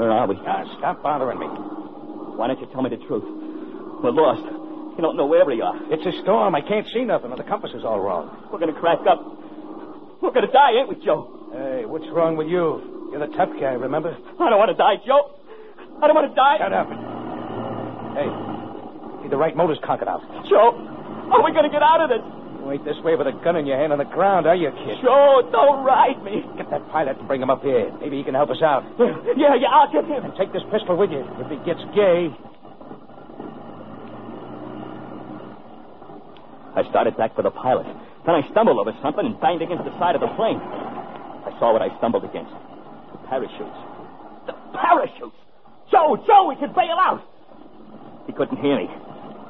Where 0.00 0.08
are 0.08 0.24
we? 0.24 0.40
Now, 0.40 0.64
stop 0.80 1.02
bothering 1.04 1.44
me. 1.44 1.50
Why 2.40 2.48
don't 2.48 2.56
you 2.56 2.72
tell 2.72 2.80
me 2.80 2.88
the 2.88 3.04
truth? 3.04 3.28
We're 4.00 4.16
lost. 4.16 4.48
You 4.96 5.02
don't 5.04 5.20
know 5.20 5.28
where 5.28 5.44
we 5.44 5.60
are. 5.60 5.76
It's 5.92 6.08
a 6.08 6.22
storm. 6.24 6.56
I 6.56 6.64
can't 6.64 6.88
see 6.94 7.04
nothing, 7.04 7.36
and 7.36 7.38
the 7.38 7.44
compass 7.44 7.76
is 7.76 7.84
all 7.84 8.00
wrong. 8.00 8.48
We're 8.48 8.64
going 8.64 8.72
to 8.72 8.80
crack 8.80 9.04
up. 9.04 9.39
We're 10.20 10.36
going 10.36 10.46
to 10.46 10.52
die, 10.52 10.76
ain't 10.76 10.88
we, 10.88 11.00
Joe? 11.04 11.50
Hey, 11.52 11.84
what's 11.88 12.04
wrong 12.12 12.36
with 12.36 12.46
you? 12.46 13.08
You're 13.10 13.24
the 13.24 13.32
tough 13.34 13.50
guy, 13.58 13.74
remember? 13.74 14.12
I 14.12 14.50
don't 14.52 14.60
want 14.60 14.70
to 14.70 14.78
die, 14.78 15.00
Joe. 15.02 15.32
I 15.98 16.06
don't 16.06 16.14
want 16.14 16.28
to 16.28 16.36
die. 16.36 16.56
Shut 16.60 16.72
up. 16.76 16.88
Hey, 18.14 18.28
see 19.24 19.28
the 19.32 19.40
right 19.40 19.56
motor's 19.56 19.80
conquered 19.82 20.08
out. 20.08 20.20
Joe, 20.46 20.76
how 21.32 21.40
are 21.40 21.44
we 21.44 21.52
going 21.56 21.66
to 21.66 21.72
get 21.72 21.82
out 21.82 22.04
of 22.04 22.08
this? 22.12 22.22
You 22.60 22.68
ain't 22.68 22.84
this 22.84 23.00
way 23.00 23.16
with 23.16 23.26
a 23.26 23.34
gun 23.40 23.56
in 23.56 23.64
your 23.64 23.80
hand 23.80 23.96
on 23.96 23.98
the 23.98 24.06
ground, 24.06 24.44
are 24.46 24.54
you, 24.54 24.68
kid? 24.68 25.00
Joe, 25.00 25.48
don't 25.48 25.82
ride 25.82 26.20
me. 26.22 26.44
Get 26.60 26.68
that 26.70 26.84
pilot 26.92 27.16
and 27.16 27.26
bring 27.26 27.40
him 27.40 27.48
up 27.48 27.64
here. 27.64 27.88
Maybe 27.98 28.20
he 28.20 28.24
can 28.24 28.36
help 28.36 28.52
us 28.52 28.60
out. 28.60 28.84
Yeah, 29.00 29.56
yeah, 29.56 29.72
I'll 29.72 29.90
get 29.90 30.04
him. 30.04 30.28
And 30.28 30.36
take 30.36 30.52
this 30.52 30.62
pistol 30.70 31.00
with 31.00 31.10
you. 31.10 31.24
If 31.40 31.48
he 31.48 31.56
gets 31.64 31.80
gay. 31.96 32.28
I 36.76 36.84
started 36.92 37.16
back 37.16 37.34
for 37.34 37.42
the 37.42 37.50
pilot. 37.50 37.88
Then 38.26 38.34
I 38.36 38.42
stumbled 38.52 38.76
over 38.76 38.92
something 39.00 39.24
and 39.24 39.40
banged 39.40 39.62
against 39.62 39.84
the 39.84 39.94
side 39.98 40.14
of 40.14 40.20
the 40.20 40.28
plane. 40.36 40.60
I 40.60 41.56
saw 41.58 41.72
what 41.72 41.80
I 41.80 41.88
stumbled 41.96 42.24
against. 42.24 42.52
The 42.52 43.18
parachutes. 43.28 43.80
The 44.44 44.54
parachutes! 44.76 45.36
Joe, 45.90 46.20
Joe, 46.26 46.46
we 46.48 46.56
could 46.60 46.74
bail 46.76 47.00
out! 47.00 47.24
He 48.26 48.32
couldn't 48.32 48.60
hear 48.60 48.76
me. 48.76 48.86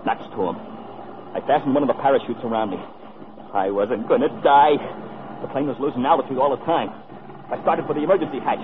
Nuts 0.06 0.24
to 0.32 0.40
him. 0.54 0.56
I 1.34 1.42
fastened 1.46 1.74
one 1.74 1.82
of 1.82 1.90
the 1.90 1.98
parachutes 1.98 2.40
around 2.46 2.70
me. 2.70 2.80
I 3.52 3.70
wasn't 3.70 4.06
going 4.06 4.22
to 4.22 4.32
die. 4.40 4.78
The 5.42 5.48
plane 5.50 5.66
was 5.66 5.76
losing 5.82 6.06
altitude 6.06 6.38
all 6.38 6.54
the 6.54 6.62
time. 6.64 6.94
I 7.50 7.58
started 7.66 7.86
for 7.86 7.94
the 7.94 8.06
emergency 8.06 8.38
hatch, 8.38 8.62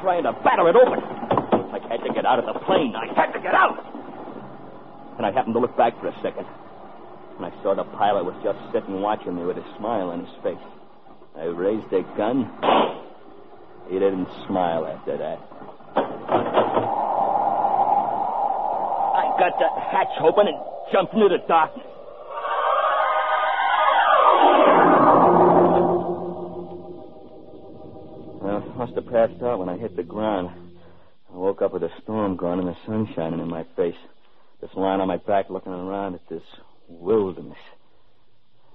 trying 0.00 0.22
to 0.22 0.32
batter 0.46 0.70
it 0.70 0.78
open. 0.78 1.02
I 1.02 1.82
had 1.90 2.00
to 2.06 2.12
get 2.14 2.24
out 2.24 2.38
of 2.38 2.46
the 2.46 2.58
plane. 2.62 2.94
I 2.94 3.10
had 3.12 3.34
to 3.34 3.40
get 3.42 3.54
out! 3.54 3.74
And 5.18 5.26
I 5.26 5.32
happened 5.32 5.54
to 5.54 5.60
look 5.60 5.76
back 5.76 5.98
for 6.00 6.08
a 6.08 6.14
second. 6.22 6.46
And 7.38 7.46
I 7.46 7.62
saw 7.62 7.74
the 7.74 7.84
pilot 7.84 8.24
was 8.24 8.34
just 8.42 8.58
sitting 8.72 9.00
watching 9.00 9.36
me 9.36 9.44
with 9.44 9.56
a 9.58 9.76
smile 9.78 10.10
on 10.10 10.26
his 10.26 10.34
face. 10.42 10.58
I 11.38 11.44
raised 11.44 11.86
a 11.92 12.02
gun. 12.18 12.50
He 13.88 13.94
didn't 13.94 14.26
smile 14.48 14.84
after 14.84 15.16
that. 15.16 15.38
I 19.14 19.22
got 19.38 19.54
the 19.58 19.68
hatch 19.80 20.20
open 20.20 20.48
and 20.48 20.58
jumped 20.92 21.14
into 21.14 21.28
the 21.28 21.38
darkness. 21.46 21.86
Well, 28.42 28.64
I 28.66 28.78
must 28.78 28.94
have 28.96 29.06
passed 29.06 29.40
out 29.44 29.60
when 29.60 29.68
I 29.68 29.76
hit 29.78 29.94
the 29.94 30.02
ground. 30.02 30.50
I 31.32 31.36
woke 31.36 31.62
up 31.62 31.72
with 31.72 31.84
a 31.84 31.90
storm 32.02 32.36
gone 32.36 32.58
and 32.58 32.66
the 32.66 32.76
sun 32.84 33.08
shining 33.14 33.38
in 33.38 33.48
my 33.48 33.64
face. 33.76 33.94
Just 34.60 34.74
lying 34.74 35.00
on 35.00 35.06
my 35.06 35.18
back 35.18 35.50
looking 35.50 35.72
around 35.72 36.14
at 36.14 36.28
this 36.28 36.42
wilderness. 36.88 37.58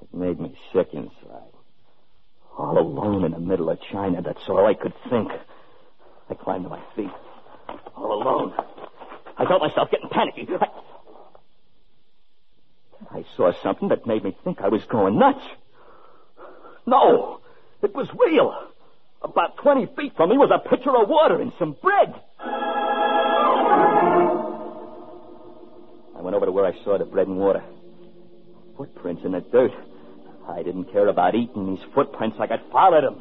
It 0.01 0.13
made 0.13 0.39
me 0.39 0.55
sick 0.73 0.89
inside. 0.93 1.51
All 2.57 2.77
alone 2.77 3.25
in 3.25 3.31
the 3.31 3.39
middle 3.39 3.69
of 3.69 3.79
China, 3.91 4.21
that's 4.21 4.47
all 4.47 4.65
I 4.65 4.75
could 4.75 4.93
think. 5.09 5.31
I 6.29 6.35
climbed 6.35 6.63
to 6.65 6.69
my 6.69 6.81
feet. 6.95 7.11
All 7.95 8.21
alone. 8.21 8.53
I 9.37 9.45
felt 9.45 9.61
myself 9.61 9.89
getting 9.89 10.09
panicky. 10.09 10.47
I, 13.11 13.17
I 13.17 13.25
saw 13.35 13.51
something 13.63 13.89
that 13.89 14.05
made 14.05 14.23
me 14.23 14.37
think 14.43 14.61
I 14.61 14.69
was 14.69 14.83
going 14.89 15.17
nuts. 15.17 15.43
No, 16.85 17.39
it 17.81 17.95
was 17.95 18.07
real. 18.17 18.53
About 19.21 19.57
20 19.57 19.87
feet 19.95 20.13
from 20.15 20.29
me 20.29 20.37
was 20.37 20.51
a 20.53 20.59
pitcher 20.69 20.95
of 20.95 21.09
water 21.09 21.41
and 21.41 21.51
some 21.57 21.75
bread. 21.81 22.13
I 26.15 26.21
went 26.21 26.35
over 26.35 26.45
to 26.45 26.51
where 26.51 26.65
I 26.65 26.73
saw 26.83 26.97
the 26.97 27.05
bread 27.05 27.27
and 27.27 27.37
water. 27.37 27.63
Footprints 28.77 29.23
in 29.23 29.33
the 29.33 29.41
dirt. 29.41 29.71
I 30.49 30.63
didn't 30.63 30.91
care 30.91 31.07
about 31.07 31.35
eating 31.35 31.75
these 31.75 31.85
footprints. 31.93 32.37
I 32.39 32.47
got 32.47 32.59
followed 32.71 33.03
them. 33.03 33.15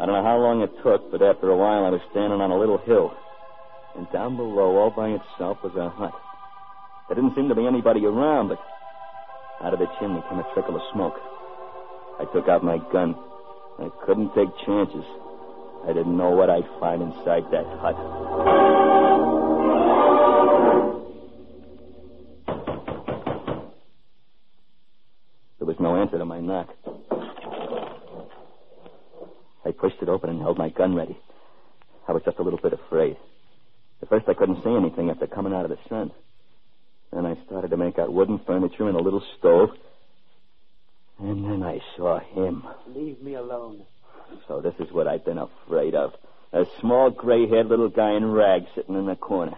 I 0.00 0.06
don't 0.06 0.14
know 0.14 0.24
how 0.24 0.36
long 0.36 0.62
it 0.62 0.70
took, 0.82 1.10
but 1.10 1.22
after 1.22 1.48
a 1.48 1.56
while 1.56 1.86
I 1.86 1.90
was 1.90 2.00
standing 2.10 2.40
on 2.40 2.50
a 2.50 2.58
little 2.58 2.78
hill. 2.78 3.14
And 3.96 4.10
down 4.12 4.36
below, 4.36 4.76
all 4.76 4.90
by 4.90 5.10
itself, 5.10 5.58
was 5.62 5.74
a 5.76 5.88
hut. 5.88 6.12
There 7.08 7.14
didn't 7.14 7.34
seem 7.36 7.48
to 7.48 7.54
be 7.54 7.66
anybody 7.66 8.04
around, 8.04 8.48
but 8.48 8.58
out 9.62 9.72
of 9.72 9.78
the 9.78 9.86
chimney 10.00 10.22
came 10.28 10.40
a 10.40 10.46
trickle 10.52 10.74
of 10.74 10.82
smoke. 10.92 11.14
I 12.18 12.26
took 12.34 12.48
out 12.48 12.64
my 12.64 12.78
gun. 12.92 13.14
I 13.78 13.88
couldn't 14.04 14.34
take 14.34 14.50
chances. 14.66 15.04
I 15.86 15.92
didn't 15.92 16.16
know 16.16 16.30
what 16.30 16.50
I'd 16.50 16.68
find 16.80 17.00
inside 17.00 17.44
that 17.52 17.66
hut. 17.78 18.63
Answer 26.04 26.18
to 26.18 26.24
my 26.26 26.38
knock. 26.38 26.68
I 29.64 29.70
pushed 29.70 30.02
it 30.02 30.08
open 30.10 30.28
and 30.28 30.38
held 30.38 30.58
my 30.58 30.68
gun 30.68 30.94
ready. 30.94 31.16
I 32.06 32.12
was 32.12 32.22
just 32.26 32.38
a 32.38 32.42
little 32.42 32.58
bit 32.58 32.74
afraid. 32.74 33.16
At 34.02 34.10
first, 34.10 34.28
I 34.28 34.34
couldn't 34.34 34.62
see 34.62 34.74
anything 34.74 35.08
after 35.08 35.26
coming 35.26 35.54
out 35.54 35.64
of 35.64 35.70
the 35.70 35.78
sun. 35.88 36.10
Then 37.10 37.24
I 37.24 37.38
started 37.46 37.70
to 37.70 37.78
make 37.78 37.98
out 37.98 38.12
wooden 38.12 38.38
furniture 38.46 38.86
and 38.86 38.98
a 38.98 39.02
little 39.02 39.22
stove. 39.38 39.70
And 41.18 41.42
then 41.42 41.62
I 41.62 41.80
saw 41.96 42.18
him. 42.18 42.64
Leave 42.86 43.22
me 43.22 43.34
alone. 43.34 43.86
So 44.46 44.60
this 44.60 44.74
is 44.80 44.92
what 44.92 45.08
I've 45.08 45.24
been 45.24 45.38
afraid 45.38 45.94
of. 45.94 46.12
A 46.52 46.66
small, 46.80 47.08
gray-haired 47.08 47.68
little 47.68 47.88
guy 47.88 48.12
in 48.12 48.30
rags 48.30 48.66
sitting 48.74 48.94
in 48.94 49.06
the 49.06 49.16
corner. 49.16 49.56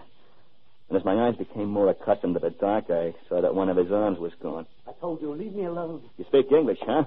And 0.89 0.97
as 0.97 1.03
my 1.03 1.27
eyes 1.27 1.35
became 1.35 1.69
more 1.69 1.89
accustomed 1.89 2.35
to 2.35 2.39
the 2.39 2.49
dark, 2.49 2.85
I 2.89 3.13
saw 3.27 3.41
that 3.41 3.53
one 3.53 3.69
of 3.69 3.77
his 3.77 3.91
arms 3.91 4.19
was 4.19 4.31
gone. 4.41 4.65
I 4.87 4.91
told 5.01 5.21
you, 5.21 5.33
leave 5.33 5.53
me 5.53 5.65
alone. 5.65 6.01
You 6.17 6.25
speak 6.25 6.51
English, 6.51 6.79
huh? 6.81 7.03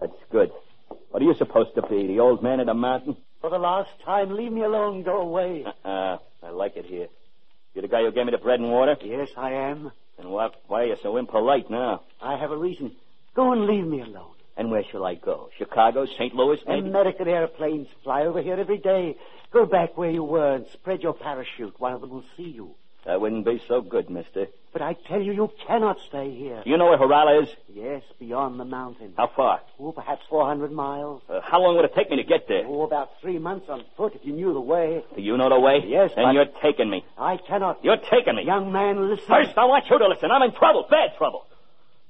That's 0.00 0.12
good. 0.32 0.50
What 1.10 1.22
are 1.22 1.26
you 1.26 1.34
supposed 1.34 1.74
to 1.74 1.82
be, 1.82 2.06
the 2.06 2.20
old 2.20 2.42
man 2.42 2.60
of 2.60 2.66
the 2.66 2.74
mountain? 2.74 3.16
For 3.40 3.50
the 3.50 3.58
last 3.58 3.90
time, 4.04 4.34
leave 4.34 4.52
me 4.52 4.62
alone. 4.62 5.02
Go 5.02 5.20
away. 5.20 5.64
Uh, 5.84 6.16
I 6.42 6.50
like 6.50 6.76
it 6.76 6.86
here. 6.86 7.08
You're 7.74 7.82
the 7.82 7.88
guy 7.88 8.02
who 8.02 8.10
gave 8.12 8.26
me 8.26 8.32
the 8.32 8.38
bread 8.38 8.60
and 8.60 8.70
water? 8.70 8.96
Yes, 9.04 9.28
I 9.36 9.52
am. 9.52 9.92
Then 10.16 10.30
what, 10.30 10.52
why 10.66 10.82
are 10.82 10.86
you 10.86 10.96
so 11.02 11.16
impolite 11.16 11.70
now? 11.70 12.02
I 12.20 12.36
have 12.38 12.50
a 12.50 12.56
reason. 12.56 12.92
Go 13.36 13.52
and 13.52 13.66
leave 13.66 13.86
me 13.86 14.00
alone. 14.00 14.34
And 14.56 14.70
where 14.70 14.82
shall 14.90 15.04
I 15.04 15.14
go? 15.14 15.48
Chicago, 15.58 16.04
St. 16.06 16.34
Louis, 16.34 16.58
maybe? 16.66 16.88
American 16.88 17.28
airplanes 17.28 17.86
fly 18.02 18.24
over 18.24 18.42
here 18.42 18.56
every 18.56 18.78
day. 18.78 19.16
Go 19.52 19.64
back 19.64 19.96
where 19.96 20.10
you 20.10 20.24
were 20.24 20.56
and 20.56 20.66
spread 20.72 21.02
your 21.02 21.14
parachute. 21.14 21.78
One 21.78 21.92
of 21.92 22.00
them 22.00 22.10
will 22.10 22.24
see 22.36 22.50
you. 22.50 22.74
That 23.10 23.20
wouldn't 23.20 23.44
be 23.44 23.60
so 23.66 23.80
good, 23.80 24.08
mister. 24.08 24.46
But 24.72 24.82
I 24.82 24.92
tell 25.08 25.20
you, 25.20 25.32
you 25.32 25.50
cannot 25.66 25.96
stay 26.08 26.32
here. 26.32 26.62
Do 26.62 26.70
you 26.70 26.76
know 26.76 26.86
where 26.86 26.96
Harala 26.96 27.42
is? 27.42 27.48
Yes, 27.68 28.04
beyond 28.20 28.60
the 28.60 28.64
mountain. 28.64 29.14
How 29.16 29.28
far? 29.34 29.62
Oh, 29.80 29.90
perhaps 29.90 30.22
400 30.30 30.70
miles. 30.70 31.20
Uh, 31.28 31.40
how 31.42 31.60
long 31.60 31.74
would 31.74 31.84
it 31.86 31.92
take 31.96 32.08
me 32.08 32.18
to 32.18 32.22
get 32.22 32.46
there? 32.46 32.62
Oh, 32.68 32.82
about 32.82 33.08
three 33.20 33.40
months 33.40 33.66
on 33.68 33.82
foot 33.96 34.12
if 34.14 34.24
you 34.24 34.32
knew 34.32 34.52
the 34.54 34.60
way. 34.60 35.02
Do 35.16 35.20
you 35.20 35.36
know 35.36 35.48
the 35.48 35.58
way? 35.58 35.82
Yes, 35.84 36.12
Then 36.14 36.26
but- 36.26 36.34
you're 36.34 36.46
taking 36.62 36.88
me. 36.88 37.04
I 37.18 37.36
cannot. 37.38 37.82
You're 37.82 37.96
taking 37.96 38.36
me. 38.36 38.44
Young 38.44 38.70
man, 38.70 39.10
listen. 39.10 39.26
First, 39.26 39.58
I 39.58 39.64
want 39.64 39.86
you 39.90 39.98
to 39.98 40.06
listen. 40.06 40.30
I'm 40.30 40.42
in 40.42 40.52
trouble, 40.54 40.86
bad 40.88 41.16
trouble. 41.18 41.46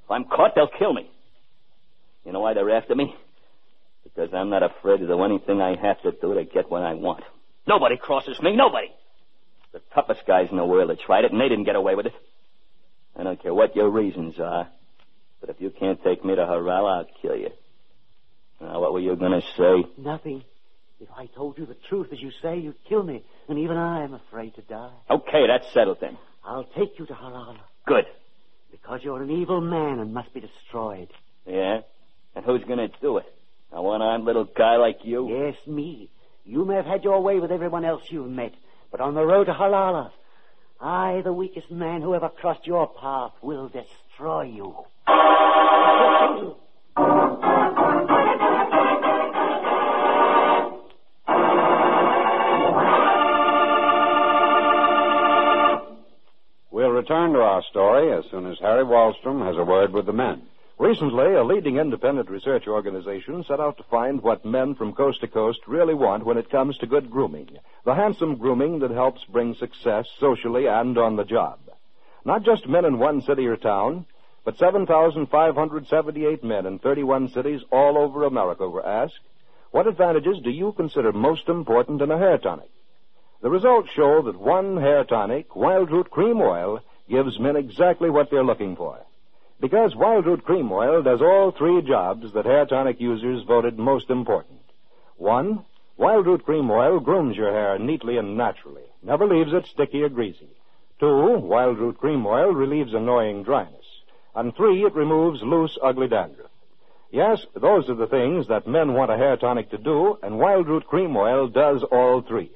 If 0.05 0.11
I'm 0.11 0.25
caught, 0.25 0.55
they'll 0.55 0.69
kill 0.69 0.93
me. 0.93 1.11
You 2.27 2.33
know 2.33 2.41
why 2.41 2.53
they're 2.53 2.69
after 2.77 2.95
me? 2.95 3.17
Because 4.05 4.35
I'm 4.35 4.51
not 4.51 4.63
afraid 4.63 4.99
to 4.99 5.07
do 5.07 5.23
anything 5.23 5.63
I 5.63 5.77
have 5.81 6.03
to 6.03 6.13
do 6.13 6.35
to 6.35 6.45
get 6.45 6.71
what 6.71 6.83
I 6.83 6.93
want. 6.93 7.25
Nobody 7.67 7.97
crosses 7.97 8.39
me, 8.43 8.55
nobody. 8.55 8.89
The 9.73 9.81
toughest 9.95 10.27
guys 10.27 10.49
in 10.51 10.57
the 10.57 10.65
world 10.65 10.91
have 10.91 10.99
tried 10.99 11.25
it, 11.25 11.33
and 11.33 11.41
they 11.41 11.49
didn't 11.49 11.65
get 11.65 11.77
away 11.77 11.95
with 11.95 12.07
it. 12.07 12.15
I 13.17 13.23
don't 13.23 13.41
care 13.41 13.55
what 13.55 13.77
your 13.77 13.89
reasons 13.89 14.39
are, 14.41 14.69
but 15.41 15.51
if 15.51 15.61
you 15.61 15.71
can't 15.71 16.03
take 16.03 16.25
me 16.25 16.35
to 16.35 16.43
Harala, 16.43 16.99
I'll 16.99 17.07
kill 17.23 17.37
you. 17.37 17.51
Now, 18.61 18.81
what 18.81 18.93
were 18.93 19.01
you 19.01 19.17
going 19.17 19.41
to 19.41 19.47
say? 19.57 19.89
Nothing. 19.97 20.45
If 21.01 21.09
I 21.17 21.27
told 21.27 21.57
you 21.59 21.67
the 21.67 21.77
truth, 21.89 22.09
as 22.13 22.21
you 22.21 22.31
say, 22.43 22.59
you'd 22.59 22.77
kill 22.89 23.03
me. 23.03 23.25
And 23.49 23.59
even 23.59 23.77
I 23.77 24.05
am 24.05 24.13
afraid 24.15 24.55
to 24.57 24.63
die. 24.63 24.93
Okay, 25.09 25.47
that's 25.47 25.73
settled 25.73 25.99
then. 26.01 26.19
I'll 26.45 26.69
take 26.77 26.99
you 26.99 27.07
to 27.07 27.15
Harala. 27.15 27.57
Good. 27.87 28.05
Because 28.71 29.01
you're 29.03 29.23
an 29.23 29.31
evil 29.31 29.61
man 29.61 29.99
and 29.99 30.13
must 30.13 30.33
be 30.35 30.41
destroyed. 30.41 31.09
Yeah? 31.47 31.81
And 32.35 32.45
who's 32.45 32.63
going 32.65 32.79
to 32.79 32.89
do 33.01 33.17
it? 33.17 33.27
A 33.73 33.81
one-armed 33.81 34.25
little 34.25 34.45
guy 34.45 34.77
like 34.77 34.99
you? 35.05 35.29
Yes, 35.29 35.57
me. 35.67 36.11
You 36.45 36.65
may 36.65 36.75
have 36.75 36.87
had 36.87 37.05
your 37.05 37.21
way 37.21 37.39
with 37.39 37.51
everyone 37.51 37.85
else 37.85 38.03
you've 38.09 38.31
met, 38.31 38.53
but 38.91 39.01
on 39.01 39.15
the 39.15 39.25
road 39.25 39.45
to 39.45 39.53
Harala, 39.53 40.11
I, 40.81 41.21
the 41.23 41.33
weakest 41.33 41.71
man 41.71 42.03
who 42.03 42.15
ever 42.15 42.29
crossed 42.29 42.67
your 42.67 42.89
path, 42.89 43.33
will 43.43 43.69
destroy 43.69 44.43
you. 44.45 44.75
We'll 56.71 56.91
return 56.91 57.33
to 57.35 57.41
our 57.41 57.63
story 57.71 58.13
as 58.13 58.25
soon 58.31 58.47
as 58.47 58.59
Harry 58.61 58.85
Wallstrom 58.85 59.45
has 59.45 59.57
a 59.57 59.65
word 59.65 59.93
with 59.93 60.07
the 60.07 60.13
men. 60.13 60.43
Recently, 60.81 61.35
a 61.35 61.45
leading 61.45 61.77
independent 61.77 62.31
research 62.31 62.67
organization 62.67 63.45
set 63.47 63.61
out 63.61 63.77
to 63.77 63.83
find 63.91 64.23
what 64.23 64.47
men 64.47 64.75
from 64.75 64.95
coast 64.95 65.21
to 65.21 65.29
coast 65.29 65.59
really 65.67 65.93
want 65.93 66.25
when 66.25 66.39
it 66.39 66.49
comes 66.49 66.79
to 66.79 66.87
good 66.87 67.11
grooming. 67.11 67.51
The 67.85 67.95
handsome 67.95 68.37
grooming 68.37 68.79
that 68.79 68.91
helps 68.91 69.23
bring 69.25 69.53
success 69.57 70.07
socially 70.19 70.69
and 70.69 70.97
on 70.97 71.17
the 71.17 71.25
job. 71.25 71.59
Not 72.25 72.45
just 72.45 72.67
men 72.67 72.87
in 72.87 72.99
one 72.99 73.21
city 73.21 73.47
or 73.47 73.59
town, 73.59 74.07
but 74.47 74.57
7,578 74.57 76.43
men 76.43 76.65
in 76.65 76.79
31 76.79 77.29
cities 77.29 77.61
all 77.71 77.99
over 77.99 78.25
America 78.25 78.67
were 78.67 78.87
asked, 78.87 79.21
what 79.73 79.87
advantages 79.87 80.39
do 80.43 80.51
you 80.51 80.73
consider 80.73 81.13
most 81.13 81.47
important 81.51 82.01
in 82.01 82.11
a 82.11 82.17
hair 82.17 82.39
tonic? 82.39 82.71
The 83.43 83.51
results 83.51 83.91
show 83.95 84.23
that 84.23 84.41
one 84.41 84.79
hair 84.79 85.05
tonic, 85.05 85.55
Wild 85.55 85.91
Root 85.91 86.09
Cream 86.09 86.41
Oil, 86.41 86.81
gives 87.07 87.39
men 87.39 87.57
exactly 87.57 88.09
what 88.09 88.31
they're 88.31 88.43
looking 88.43 88.77
for. 88.77 89.05
Because 89.61 89.95
Wild 89.95 90.25
Root 90.25 90.45
Cream 90.45 90.73
Oil 90.73 91.03
does 91.03 91.21
all 91.21 91.51
three 91.51 91.83
jobs 91.83 92.33
that 92.33 92.47
hair 92.47 92.65
tonic 92.65 92.99
users 92.99 93.43
voted 93.43 93.79
most 93.79 94.09
important. 94.09 94.61
One, 95.19 95.67
Wild 95.99 96.27
Root 96.27 96.47
Cream 96.47 96.71
Oil 96.71 96.99
grooms 96.99 97.37
your 97.37 97.53
hair 97.53 97.79
neatly 97.79 98.17
and 98.17 98.39
naturally, 98.39 98.85
never 99.03 99.27
leaves 99.27 99.53
it 99.53 99.67
sticky 99.67 100.03
or 100.03 100.09
greasy. 100.09 100.49
Two, 100.99 101.37
Wild 101.37 101.79
Root 101.79 101.99
Cream 101.99 102.25
Oil 102.27 102.53
relieves 102.53 102.95
annoying 102.95 103.43
dryness. 103.43 103.85
And 104.35 104.57
three, 104.57 104.83
it 104.85 104.95
removes 104.95 105.43
loose, 105.43 105.77
ugly 105.83 106.09
dandruff. 106.09 106.51
Yes, 107.11 107.45
those 107.55 107.91
are 107.91 107.95
the 107.95 108.07
things 108.07 108.49
that 108.49 108.67
men 108.67 108.95
want 108.95 109.11
a 109.11 109.19
hair 109.19 109.37
tonic 109.37 109.71
to 109.71 109.79
do, 109.79 110.19
and 110.23 110.39
Wild 110.39 110.69
Root 110.69 110.87
Cream 110.87 111.15
Oil 111.15 111.49
does 111.49 111.83
all 111.83 112.23
three. 112.23 112.51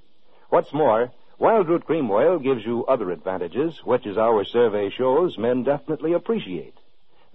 What's 0.49 0.73
more, 0.73 1.11
Wild 1.39 1.69
Root 1.69 1.85
Cream 1.85 2.11
Oil 2.11 2.39
gives 2.39 2.65
you 2.65 2.87
other 2.87 3.11
advantages, 3.11 3.79
which, 3.85 4.07
as 4.07 4.17
our 4.17 4.45
survey 4.45 4.89
shows, 4.89 5.37
men 5.37 5.65
definitely 5.65 6.15
appreciate. 6.15 6.75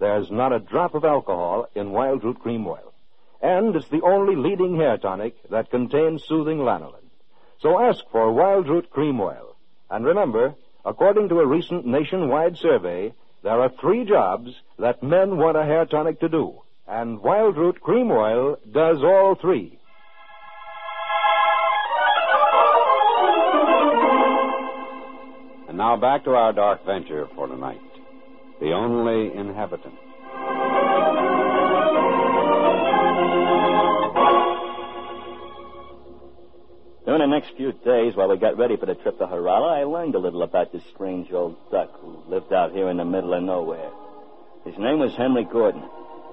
There's 0.00 0.30
not 0.30 0.54
a 0.54 0.58
drop 0.58 0.94
of 0.94 1.04
alcohol 1.04 1.68
in 1.74 1.92
Wild 1.92 2.24
Root 2.24 2.40
Cream 2.40 2.66
Oil. 2.66 2.94
And 3.42 3.76
it's 3.76 3.88
the 3.88 4.00
only 4.00 4.34
leading 4.34 4.76
hair 4.76 4.96
tonic 4.96 5.34
that 5.50 5.70
contains 5.70 6.24
soothing 6.24 6.58
lanolin. 6.58 7.04
So 7.60 7.78
ask 7.78 8.02
for 8.10 8.32
Wild 8.32 8.66
Root 8.66 8.88
Cream 8.90 9.20
Oil. 9.20 9.56
And 9.90 10.06
remember, 10.06 10.54
according 10.86 11.28
to 11.28 11.40
a 11.40 11.46
recent 11.46 11.84
nationwide 11.84 12.56
survey, 12.56 13.12
there 13.42 13.60
are 13.60 13.70
three 13.80 14.06
jobs 14.06 14.50
that 14.78 15.02
men 15.02 15.36
want 15.36 15.58
a 15.58 15.64
hair 15.64 15.84
tonic 15.84 16.20
to 16.20 16.30
do. 16.30 16.62
And 16.88 17.20
Wild 17.20 17.58
Root 17.58 17.82
Cream 17.82 18.10
Oil 18.10 18.56
does 18.72 19.02
all 19.02 19.34
three. 19.34 19.78
And 25.68 25.76
now 25.76 25.96
back 25.96 26.24
to 26.24 26.30
our 26.30 26.54
dark 26.54 26.86
venture 26.86 27.28
for 27.34 27.46
tonight. 27.48 27.80
The 28.60 28.72
only 28.72 29.34
inhabitant. 29.34 29.94
During 37.06 37.20
the 37.20 37.26
next 37.26 37.56
few 37.56 37.72
days, 37.72 38.14
while 38.14 38.28
we 38.28 38.36
got 38.36 38.58
ready 38.58 38.76
for 38.76 38.84
the 38.84 38.94
trip 38.96 39.16
to 39.18 39.26
Harala, 39.26 39.80
I 39.80 39.84
learned 39.84 40.14
a 40.14 40.18
little 40.18 40.42
about 40.42 40.72
this 40.72 40.82
strange 40.94 41.32
old 41.32 41.56
duck 41.70 41.88
who 42.00 42.22
lived 42.28 42.52
out 42.52 42.72
here 42.72 42.90
in 42.90 42.98
the 42.98 43.04
middle 43.04 43.32
of 43.32 43.42
nowhere. 43.42 43.90
His 44.66 44.76
name 44.76 44.98
was 44.98 45.16
Henry 45.16 45.44
Gordon. 45.50 45.82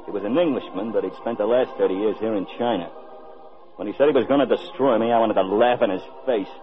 He 0.06 0.12
was 0.12 0.26
an 0.26 0.38
Englishman, 0.38 0.92
but 0.92 1.06
he'd 1.06 1.16
spent 1.22 1.38
the 1.38 1.46
last 1.46 1.72
30 1.78 1.94
years 1.94 2.18
here 2.20 2.36
in 2.36 2.46
China. 2.60 2.92
When 3.78 3.88
he 3.88 3.94
said 3.98 4.08
he 4.08 4.14
was 4.14 4.28
going 4.28 4.46
to 4.46 4.56
destroy 4.56 5.00
me, 5.00 5.14
I 5.14 5.20
wanted 5.20 5.36
to 5.36 5.44
laugh 5.44 5.82
in 5.82 5.92
his 5.92 6.04
face. 6.26 6.54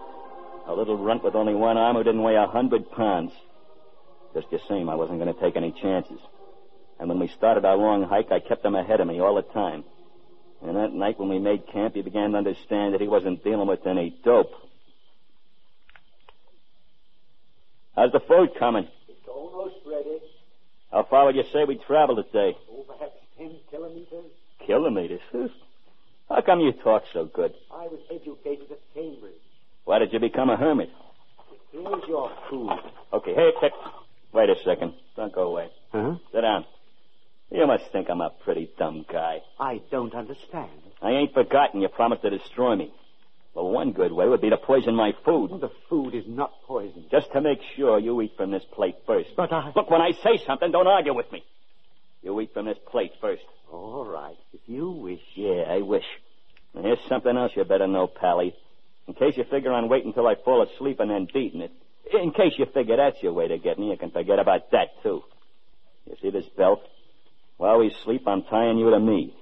A 0.67 0.73
little 0.73 0.97
runt 0.97 1.23
with 1.23 1.33
only 1.33 1.55
one 1.55 1.77
arm 1.77 1.95
who 1.95 2.03
didn't 2.03 2.21
weigh 2.21 2.35
a 2.35 2.45
hundred 2.45 2.91
pounds. 2.91 3.31
Just 4.35 4.51
the 4.51 4.59
same, 4.67 4.89
I 4.89 4.95
wasn't 4.95 5.19
going 5.19 5.33
to 5.33 5.39
take 5.39 5.55
any 5.55 5.71
chances. 5.81 6.19
And 6.99 7.07
when 7.07 7.19
we 7.19 7.29
started 7.29 7.63
our 7.63 7.77
long 7.77 8.03
hike, 8.03 8.31
I 8.31 8.39
kept 8.39 8.65
him 8.65 8.75
ahead 8.75 8.99
of 8.99 9.07
me 9.07 9.21
all 9.21 9.35
the 9.35 9.41
time. 9.41 9.85
And 10.61 10.75
that 10.75 10.91
night 10.91 11.17
when 11.17 11.29
we 11.29 11.39
made 11.39 11.67
camp, 11.71 11.95
he 11.95 12.01
began 12.01 12.31
to 12.31 12.37
understand 12.37 12.93
that 12.93 13.01
he 13.01 13.07
wasn't 13.07 13.45
dealing 13.45 13.67
with 13.67 13.87
any 13.87 14.13
dope. 14.25 14.51
How's 17.95 18.11
the 18.11 18.19
food 18.19 18.49
coming? 18.59 18.89
It's 19.07 19.27
almost 19.27 19.75
ready. 19.87 20.19
How 20.91 21.07
far 21.09 21.25
would 21.25 21.35
you 21.35 21.43
say 21.53 21.63
we 21.63 21.79
traveled 21.87 22.25
today? 22.25 22.57
Oh, 22.69 22.83
perhaps 22.83 23.13
ten 23.37 23.55
kilometers. 23.69 24.31
Kilometers. 24.65 25.51
How 26.27 26.41
come 26.41 26.59
you 26.59 26.73
talk 26.73 27.03
so 27.13 27.25
good? 27.25 27.53
I 27.71 27.87
was 27.87 27.99
educated 28.09 28.69
at 28.69 28.79
Cambridge. 28.93 29.33
Why 29.85 29.99
did 29.99 30.11
you 30.11 30.19
become 30.19 30.49
a 30.49 30.57
hermit? 30.57 30.89
Here's 31.71 32.07
your 32.07 32.31
food. 32.49 32.71
Okay, 33.13 33.33
hey, 33.33 33.51
hey, 33.61 33.69
wait 34.35 34.49
a 34.49 34.55
second. 34.63 34.93
Don't 35.15 35.33
go 35.33 35.43
away. 35.43 35.69
Huh? 35.91 36.15
Sit 36.31 36.41
down. 36.41 36.65
You 37.51 37.65
must 37.67 37.91
think 37.91 38.09
I'm 38.09 38.21
a 38.21 38.31
pretty 38.43 38.69
dumb 38.77 39.05
guy. 39.11 39.41
I 39.59 39.81
don't 39.91 40.13
understand. 40.13 40.69
I 41.01 41.11
ain't 41.11 41.33
forgotten 41.33 41.81
you 41.81 41.87
promised 41.87 42.23
to 42.23 42.29
destroy 42.29 42.75
me. 42.75 42.91
Well, 43.53 43.69
one 43.69 43.93
good 43.93 44.11
way 44.11 44.27
would 44.27 44.41
be 44.41 44.49
to 44.49 44.57
poison 44.57 44.95
my 44.95 45.13
food. 45.23 45.51
The 45.61 45.71
food 45.89 46.13
is 46.13 46.25
not 46.27 46.51
poisoned. 46.67 47.05
Just 47.09 47.31
to 47.31 47.39
make 47.39 47.59
sure 47.77 47.97
you 47.99 48.21
eat 48.21 48.33
from 48.35 48.51
this 48.51 48.63
plate 48.73 48.97
first. 49.07 49.29
But 49.37 49.53
I... 49.53 49.71
Look, 49.73 49.89
when 49.89 50.01
I 50.01 50.11
say 50.11 50.43
something, 50.45 50.71
don't 50.71 50.87
argue 50.87 51.13
with 51.13 51.31
me. 51.31 51.43
You 52.21 52.39
eat 52.41 52.53
from 52.53 52.65
this 52.65 52.77
plate 52.91 53.13
first. 53.21 53.43
All 53.71 54.05
right, 54.05 54.35
if 54.51 54.59
you 54.67 54.89
wish. 54.89 55.21
Yeah, 55.35 55.63
I 55.69 55.81
wish. 55.81 56.03
And 56.73 56.83
here's 56.83 56.99
something 57.07 57.35
else 57.37 57.53
you 57.55 57.63
better 57.63 57.87
know, 57.87 58.07
Pally. 58.07 58.53
In 59.07 59.13
case 59.13 59.37
you 59.37 59.45
figure 59.45 59.71
on 59.71 59.87
waiting 59.87 60.09
until 60.09 60.27
I 60.27 60.35
fall 60.43 60.63
asleep 60.63 60.99
and 60.99 61.09
then 61.09 61.27
beating 61.33 61.61
it. 61.61 61.71
In 62.13 62.31
case 62.31 62.53
you 62.57 62.65
figure 62.73 62.97
that's 62.97 63.21
your 63.21 63.33
way 63.33 63.47
to 63.47 63.57
get 63.57 63.79
me, 63.79 63.89
you 63.89 63.97
can 63.97 64.11
forget 64.11 64.39
about 64.39 64.71
that, 64.71 65.01
too. 65.03 65.23
You 66.05 66.15
see 66.21 66.29
this 66.29 66.45
belt? 66.57 66.81
While 67.57 67.79
we 67.79 67.95
sleep, 68.03 68.27
I'm 68.27 68.43
tying 68.43 68.77
you 68.77 68.91
to 68.91 68.99
me. 68.99 69.33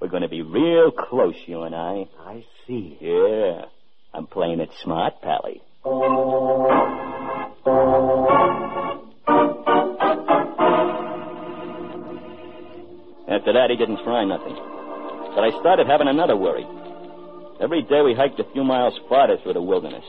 We're 0.00 0.08
going 0.08 0.22
to 0.22 0.28
be 0.28 0.42
real 0.42 0.90
close, 0.90 1.36
you 1.46 1.62
and 1.62 1.74
I. 1.74 2.06
I 2.18 2.44
see. 2.66 2.98
Yeah. 3.00 3.66
I'm 4.12 4.26
playing 4.26 4.60
it 4.60 4.70
smart, 4.82 5.14
Pally. 5.22 5.62
After 13.26 13.52
that, 13.54 13.70
he 13.70 13.76
didn't 13.76 14.04
try 14.04 14.24
nothing. 14.24 14.54
But 15.34 15.42
I 15.42 15.50
started 15.60 15.86
having 15.86 16.08
another 16.08 16.36
worry. 16.36 16.66
Every 17.60 17.82
day 17.82 18.02
we 18.02 18.14
hiked 18.14 18.38
a 18.38 18.44
few 18.52 18.62
miles 18.62 18.98
farther 19.08 19.36
through 19.42 19.54
the 19.54 19.62
wilderness. 19.62 20.04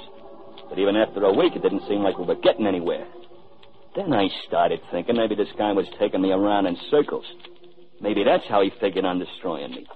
But 0.69 0.79
even 0.79 0.95
after 0.95 1.23
a 1.23 1.33
week, 1.33 1.53
it 1.55 1.61
didn't 1.61 1.87
seem 1.87 1.99
like 1.99 2.17
we 2.17 2.25
were 2.25 2.35
getting 2.35 2.67
anywhere. 2.67 3.05
Then 3.95 4.13
I 4.13 4.27
started 4.47 4.81
thinking 4.91 5.15
maybe 5.15 5.35
this 5.35 5.47
guy 5.57 5.71
was 5.71 5.85
taking 5.99 6.21
me 6.21 6.31
around 6.31 6.65
in 6.65 6.75
circles. 6.91 7.25
Maybe 8.01 8.23
that's 8.23 8.43
how 8.49 8.61
he 8.61 8.71
figured 8.81 9.05
on 9.05 9.19
destroying 9.19 9.71
me. 9.71 9.87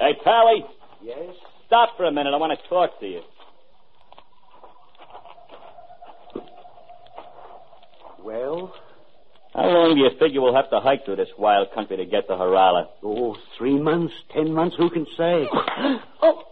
Hey, 0.00 0.12
Pally. 0.24 0.64
Yes? 1.02 1.34
Stop 1.66 1.96
for 1.96 2.04
a 2.04 2.12
minute. 2.12 2.34
I 2.34 2.38
want 2.38 2.58
to 2.58 2.68
talk 2.68 2.98
to 3.00 3.06
you. 3.06 3.20
Well? 8.22 8.74
How 9.54 9.66
long 9.66 9.94
do 9.94 10.00
you 10.00 10.10
figure 10.18 10.40
we'll 10.40 10.56
have 10.56 10.70
to 10.70 10.80
hike 10.80 11.04
through 11.04 11.16
this 11.16 11.28
wild 11.38 11.68
country 11.72 11.96
to 11.98 12.04
get 12.04 12.26
to 12.26 12.34
Harala? 12.34 12.86
Oh, 13.04 13.36
three 13.56 13.78
months, 13.78 14.12
ten 14.34 14.52
months, 14.52 14.74
who 14.76 14.90
can 14.90 15.06
say? 15.16 15.46
oh! 16.22 16.42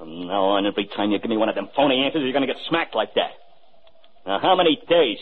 From 0.00 0.26
now 0.26 0.56
on, 0.56 0.64
every 0.64 0.86
time 0.96 1.10
you 1.10 1.18
give 1.18 1.28
me 1.28 1.36
one 1.36 1.50
of 1.50 1.54
them 1.54 1.68
phony 1.76 2.02
answers, 2.06 2.22
you're 2.22 2.32
going 2.32 2.46
to 2.48 2.52
get 2.52 2.62
smacked 2.70 2.94
like 2.94 3.12
that. 3.16 3.32
Now, 4.26 4.38
how 4.40 4.56
many 4.56 4.80
days? 4.88 5.18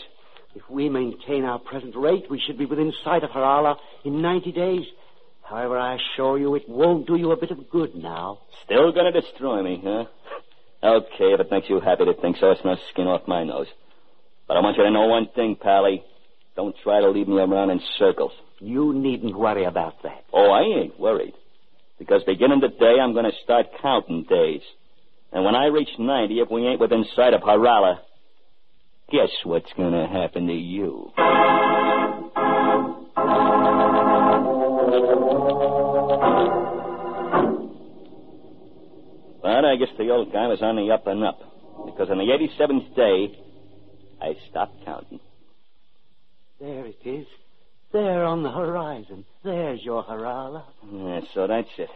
If 0.55 0.61
we 0.69 0.87
maintain 0.87 1.43
our 1.43 1.59
present 1.59 1.97
rate, 1.97 2.31
we 2.31 2.39
should 2.39 2.57
be 2.57 2.65
within 2.65 2.93
sight 3.03 3.25
of 3.25 3.29
Harala 3.29 3.75
in 4.05 4.21
90 4.21 4.53
days. 4.53 4.85
However, 5.43 5.77
I 5.77 5.95
assure 5.95 6.37
you 6.37 6.55
it 6.55 6.69
won't 6.69 7.07
do 7.07 7.17
you 7.17 7.31
a 7.33 7.35
bit 7.35 7.51
of 7.51 7.69
good 7.69 7.93
now. 7.93 8.39
Still 8.63 8.93
going 8.93 9.11
to 9.11 9.19
destroy 9.19 9.61
me, 9.61 9.81
huh? 9.83 10.05
Okay, 10.81 11.33
if 11.33 11.41
it 11.41 11.51
makes 11.51 11.69
you 11.69 11.81
happy 11.81 12.05
to 12.05 12.13
think 12.13 12.37
so, 12.37 12.51
it's 12.51 12.63
no 12.63 12.77
skin 12.89 13.07
off 13.07 13.27
my 13.27 13.43
nose. 13.43 13.67
But 14.47 14.55
I 14.55 14.61
want 14.61 14.77
you 14.77 14.83
to 14.83 14.91
know 14.91 15.07
one 15.07 15.27
thing, 15.35 15.57
Pally. 15.61 16.05
Don't 16.55 16.75
try 16.83 17.01
to 17.01 17.09
lead 17.09 17.27
me 17.27 17.37
around 17.37 17.69
in 17.69 17.81
circles. 17.97 18.31
You 18.61 18.93
needn't 18.93 19.37
worry 19.37 19.65
about 19.65 20.03
that. 20.03 20.23
Oh, 20.31 20.51
I 20.51 20.83
ain't 20.83 20.97
worried. 20.97 21.33
Because 21.99 22.23
beginning 22.23 22.61
today, 22.61 22.95
I'm 22.99 23.13
going 23.13 23.25
to 23.25 23.37
start 23.43 23.67
counting 23.81 24.23
days. 24.23 24.61
And 25.31 25.43
when 25.43 25.53
I 25.53 25.65
reach 25.65 25.89
90, 25.99 26.39
if 26.39 26.49
we 26.49 26.65
ain't 26.65 26.79
within 26.79 27.05
sight 27.15 27.33
of 27.33 27.41
Harala, 27.41 27.99
guess 29.11 29.29
what's 29.43 29.71
going 29.77 29.91
to 29.91 30.07
happen 30.07 30.47
to 30.47 30.53
you? 30.53 31.11
But 39.41 39.65
I 39.65 39.75
guess 39.75 39.89
the 39.97 40.09
old 40.09 40.31
guy 40.31 40.47
was 40.47 40.61
on 40.61 40.77
the 40.77 40.91
up 40.93 41.05
and 41.05 41.23
up. 41.23 41.39
Because 41.85 42.09
on 42.09 42.17
the 42.17 42.23
87th 42.23 42.95
day, 42.95 43.37
I 44.21 44.35
stopped 44.49 44.85
counting. 44.85 45.19
There 46.59 46.85
it 46.85 46.97
is. 47.05 47.27
There 47.91 48.23
on 48.23 48.43
the 48.43 48.51
horizon. 48.51 49.25
There's 49.43 49.81
your 49.83 50.03
Harala. 50.03 50.63
Yeah, 50.91 51.21
so 51.33 51.47
that's 51.47 51.69
it. 51.77 51.89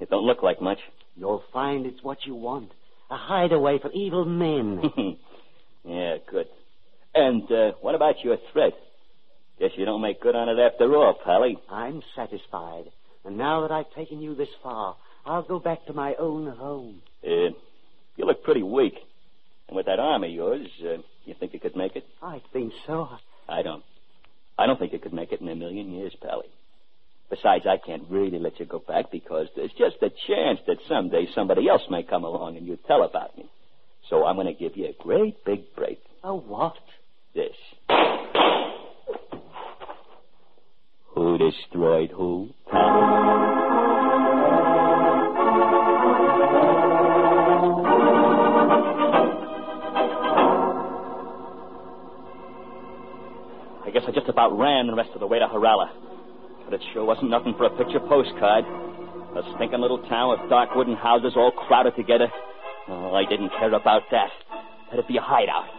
It 0.00 0.10
don't 0.10 0.26
look 0.26 0.42
like 0.42 0.60
much. 0.60 0.78
You'll 1.16 1.42
find 1.52 1.86
it's 1.86 2.02
what 2.02 2.26
you 2.26 2.34
want. 2.34 2.70
A 3.10 3.16
hideaway 3.16 3.78
for 3.78 3.90
evil 3.92 4.24
men. 4.24 4.82
yeah, 5.84 6.16
good. 6.30 6.48
And 7.14 7.50
uh, 7.50 7.72
what 7.80 7.94
about 7.94 8.22
your 8.22 8.36
threat? 8.52 8.72
Guess 9.58 9.70
you 9.76 9.84
don't 9.84 10.02
make 10.02 10.20
good 10.20 10.34
on 10.34 10.48
it 10.48 10.58
after 10.60 10.94
all, 10.94 11.14
Pally. 11.24 11.56
I'm 11.70 12.02
satisfied. 12.16 12.84
And 13.24 13.38
now 13.38 13.62
that 13.62 13.70
I've 13.70 13.92
taken 13.94 14.20
you 14.20 14.34
this 14.34 14.48
far, 14.62 14.96
I'll 15.24 15.42
go 15.42 15.58
back 15.58 15.86
to 15.86 15.92
my 15.92 16.14
own 16.18 16.46
home. 16.48 17.00
Uh, 17.24 17.54
you 18.16 18.26
look 18.26 18.42
pretty 18.42 18.62
weak. 18.62 18.94
And 19.68 19.76
with 19.76 19.86
that 19.86 19.98
arm 19.98 20.24
of 20.24 20.30
yours, 20.30 20.68
uh, 20.82 20.98
you 21.24 21.34
think 21.38 21.54
you 21.54 21.60
could 21.60 21.76
make 21.76 21.96
it? 21.96 22.04
I 22.22 22.42
think 22.52 22.72
so. 22.86 23.08
I 23.48 23.62
don't. 23.62 23.84
I 24.58 24.66
don't 24.66 24.78
think 24.78 24.92
you 24.92 24.98
could 24.98 25.12
make 25.12 25.32
it 25.32 25.40
in 25.40 25.48
a 25.48 25.54
million 25.54 25.92
years, 25.92 26.14
Pally. 26.22 26.46
Besides, 27.30 27.64
I 27.66 27.78
can't 27.84 28.04
really 28.08 28.38
let 28.38 28.60
you 28.60 28.66
go 28.66 28.78
back 28.78 29.10
because 29.10 29.48
there's 29.56 29.72
just 29.72 29.96
a 30.02 30.10
chance 30.28 30.60
that 30.66 30.76
someday 30.88 31.26
somebody 31.34 31.68
else 31.68 31.82
may 31.90 32.02
come 32.02 32.24
along 32.24 32.56
and 32.56 32.66
you 32.66 32.78
tell 32.86 33.02
about 33.02 33.36
me. 33.36 33.50
So 34.10 34.24
I'm 34.24 34.36
going 34.36 34.46
to 34.46 34.52
give 34.52 34.76
you 34.76 34.86
a 34.86 35.02
great 35.02 35.44
big 35.44 35.74
break. 35.74 35.98
A 36.22 36.34
what? 36.34 36.74
This. 37.34 37.56
Who 41.14 41.38
destroyed 41.38 42.10
who? 42.10 42.50
Guess 53.94 54.02
I 54.08 54.10
just 54.10 54.28
about 54.28 54.58
ran 54.58 54.88
the 54.90 54.98
rest 54.98 55.10
of 55.14 55.20
the 55.20 55.26
way 55.26 55.38
to 55.38 55.46
Harala. 55.46 55.86
But 56.66 56.74
it 56.74 56.82
sure 56.92 57.04
wasn't 57.04 57.30
nothing 57.30 57.54
for 57.56 57.66
a 57.66 57.76
picture 57.78 58.00
postcard. 58.00 58.66
A 58.66 59.42
stinking 59.54 59.78
little 59.78 60.02
town 60.10 60.34
with 60.34 60.50
dark 60.50 60.74
wooden 60.74 60.96
houses 60.96 61.34
all 61.36 61.52
crowded 61.52 61.94
together. 61.94 62.26
Oh, 62.88 63.14
I 63.14 63.22
didn't 63.24 63.50
care 63.50 63.72
about 63.72 64.02
that. 64.10 64.30
That'd 64.90 65.06
be 65.06 65.16
a 65.16 65.22
hideout. 65.22 65.70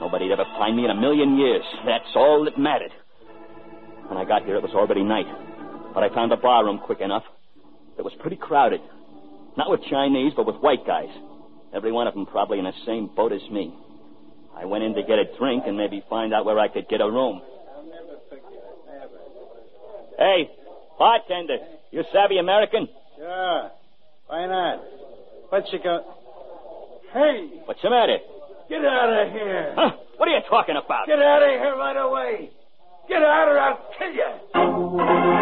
Nobody'd 0.00 0.32
ever 0.32 0.44
find 0.56 0.76
me 0.76 0.84
in 0.86 0.90
a 0.90 0.94
million 0.94 1.36
years. 1.36 1.62
That's 1.84 2.08
all 2.16 2.44
that 2.46 2.58
mattered. 2.58 2.92
When 4.08 4.16
I 4.16 4.24
got 4.24 4.46
here, 4.46 4.56
it 4.56 4.62
was 4.62 4.72
already 4.72 5.04
night. 5.04 5.28
But 5.92 6.04
I 6.04 6.14
found 6.14 6.32
a 6.32 6.36
barroom 6.38 6.78
quick 6.78 7.00
enough. 7.00 7.24
It 7.98 8.02
was 8.02 8.14
pretty 8.20 8.36
crowded. 8.36 8.80
Not 9.58 9.68
with 9.68 9.80
Chinese, 9.90 10.32
but 10.34 10.46
with 10.46 10.56
white 10.56 10.86
guys. 10.86 11.10
Every 11.74 11.92
one 11.92 12.06
of 12.06 12.14
them 12.14 12.24
probably 12.24 12.58
in 12.58 12.64
the 12.64 12.72
same 12.86 13.10
boat 13.14 13.32
as 13.32 13.42
me. 13.50 13.74
I 14.56 14.64
went 14.64 14.84
in 14.84 14.94
to 14.94 15.02
get 15.02 15.18
a 15.18 15.36
drink 15.38 15.64
and 15.66 15.76
maybe 15.76 16.02
find 16.08 16.32
out 16.32 16.46
where 16.46 16.58
I 16.58 16.68
could 16.68 16.88
get 16.88 17.02
a 17.02 17.10
room. 17.10 17.42
Hey, 20.18 20.50
bartender, 20.98 21.58
you 21.92 22.02
savvy 22.12 22.38
American? 22.38 22.88
Sure. 23.16 23.70
Why 24.26 24.46
not? 24.46 24.82
What 25.50 25.64
you 25.72 25.78
go? 25.82 26.04
Hey, 27.12 27.48
What's 27.64 27.80
the 27.82 27.90
matter? 27.90 28.18
get 28.68 28.84
out 28.84 29.26
of 29.26 29.32
here! 29.32 29.72
Huh? 29.76 29.90
What 30.18 30.28
are 30.28 30.32
you 30.36 30.42
talking 30.50 30.74
about? 30.76 31.06
Get 31.06 31.18
out 31.20 31.42
of 31.42 31.48
here 31.48 31.74
right 31.76 31.96
away! 31.96 32.50
Get 33.08 33.22
out 33.22 33.48
or 33.48 33.58
I'll 33.58 33.78
kill 33.96 34.12
you! 34.12 35.38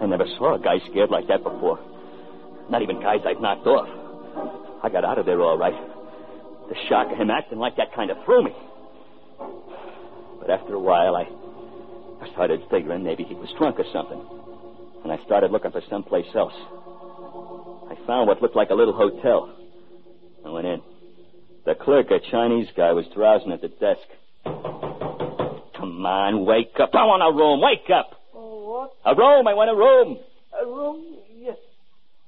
I 0.00 0.06
never 0.06 0.24
saw 0.38 0.54
a 0.56 0.58
guy 0.58 0.78
scared 0.90 1.10
like 1.10 1.28
that 1.28 1.42
before. 1.42 1.78
Not 2.70 2.82
even 2.82 3.00
guys 3.00 3.20
I've 3.26 3.40
knocked 3.40 3.66
off. 3.66 3.88
I 4.82 4.88
got 4.88 5.04
out 5.04 5.18
of 5.18 5.26
there 5.26 5.40
all 5.40 5.56
right. 5.56 5.74
The 6.68 6.74
shock 6.88 7.12
of 7.12 7.18
him 7.18 7.30
acting 7.30 7.58
like 7.58 7.76
that 7.76 7.94
kind 7.94 8.10
of 8.10 8.16
threw 8.24 8.44
me. 8.44 8.52
But 10.40 10.50
after 10.50 10.74
a 10.74 10.80
while, 10.80 11.14
I, 11.14 11.22
I 12.24 12.32
started 12.32 12.62
figuring 12.70 13.04
maybe 13.04 13.22
he 13.22 13.34
was 13.34 13.48
drunk 13.58 13.78
or 13.78 13.84
something. 13.92 14.20
And 15.04 15.12
I 15.12 15.24
started 15.24 15.52
looking 15.52 15.70
for 15.70 15.82
someplace 15.88 16.26
else. 16.34 16.54
I 17.90 17.94
found 18.06 18.26
what 18.26 18.42
looked 18.42 18.56
like 18.56 18.70
a 18.70 18.74
little 18.74 18.94
hotel. 18.94 19.54
I 20.44 20.50
went 20.50 20.66
in. 20.66 20.82
The 21.64 21.74
clerk, 21.74 22.10
a 22.10 22.18
Chinese 22.30 22.66
guy, 22.76 22.90
was 22.92 23.04
drowsing 23.14 23.52
at 23.52 23.60
the 23.60 23.68
desk. 23.68 24.02
Come 24.44 26.04
on, 26.04 26.44
wake 26.44 26.74
up. 26.80 26.90
I 26.94 27.04
want 27.04 27.22
a 27.22 27.30
room. 27.36 27.60
Wake 27.60 27.90
up. 27.94 28.18
Oh, 28.34 28.70
what? 28.70 28.90
A 29.06 29.14
room. 29.14 29.46
I 29.46 29.54
want 29.54 29.70
a 29.70 29.76
room. 29.76 30.18
A 30.60 30.66
room? 30.66 31.18
Yes. 31.38 31.56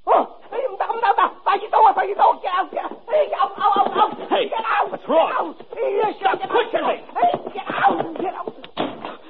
Oh! 0.07 0.39
Hey, 0.51 0.59
no, 0.79 1.41
Hey, 1.55 1.61
you 1.61 1.71
hey, 1.71 2.09
you 2.09 2.17
don't, 2.17 2.43
get 2.43 2.51
out, 2.51 2.69
get 2.73 2.83
out! 2.83 2.99
Hey, 3.07 3.31
out, 3.39 3.53
out, 3.55 3.79
out, 3.79 3.95
out! 3.95 4.29
Hey, 4.29 4.49
get 4.51 4.59
out! 4.59 4.91
what's 4.91 5.07
wrong? 5.09 5.31
Get 5.31 5.39
out! 5.39 5.55
Hey, 5.79 5.87
you 5.87 6.03
Stop 6.19 6.39
get 6.41 6.51
pushing 6.51 6.83
out. 6.83 6.91
me. 6.91 6.99
Hey, 7.15 7.31
get 7.55 7.67
out, 7.71 7.95
get 8.19 8.35
out! 8.35 8.51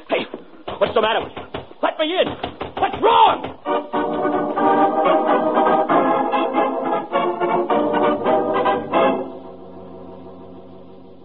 Hey, 0.09 0.25
what's 0.79 0.95
the 0.95 1.03
matter 1.03 1.21
with 1.21 1.37
you? 1.37 1.45
Let 1.83 1.99
me 1.99 2.17
in. 2.17 2.29
What's 2.81 2.97
wrong? 3.05 3.45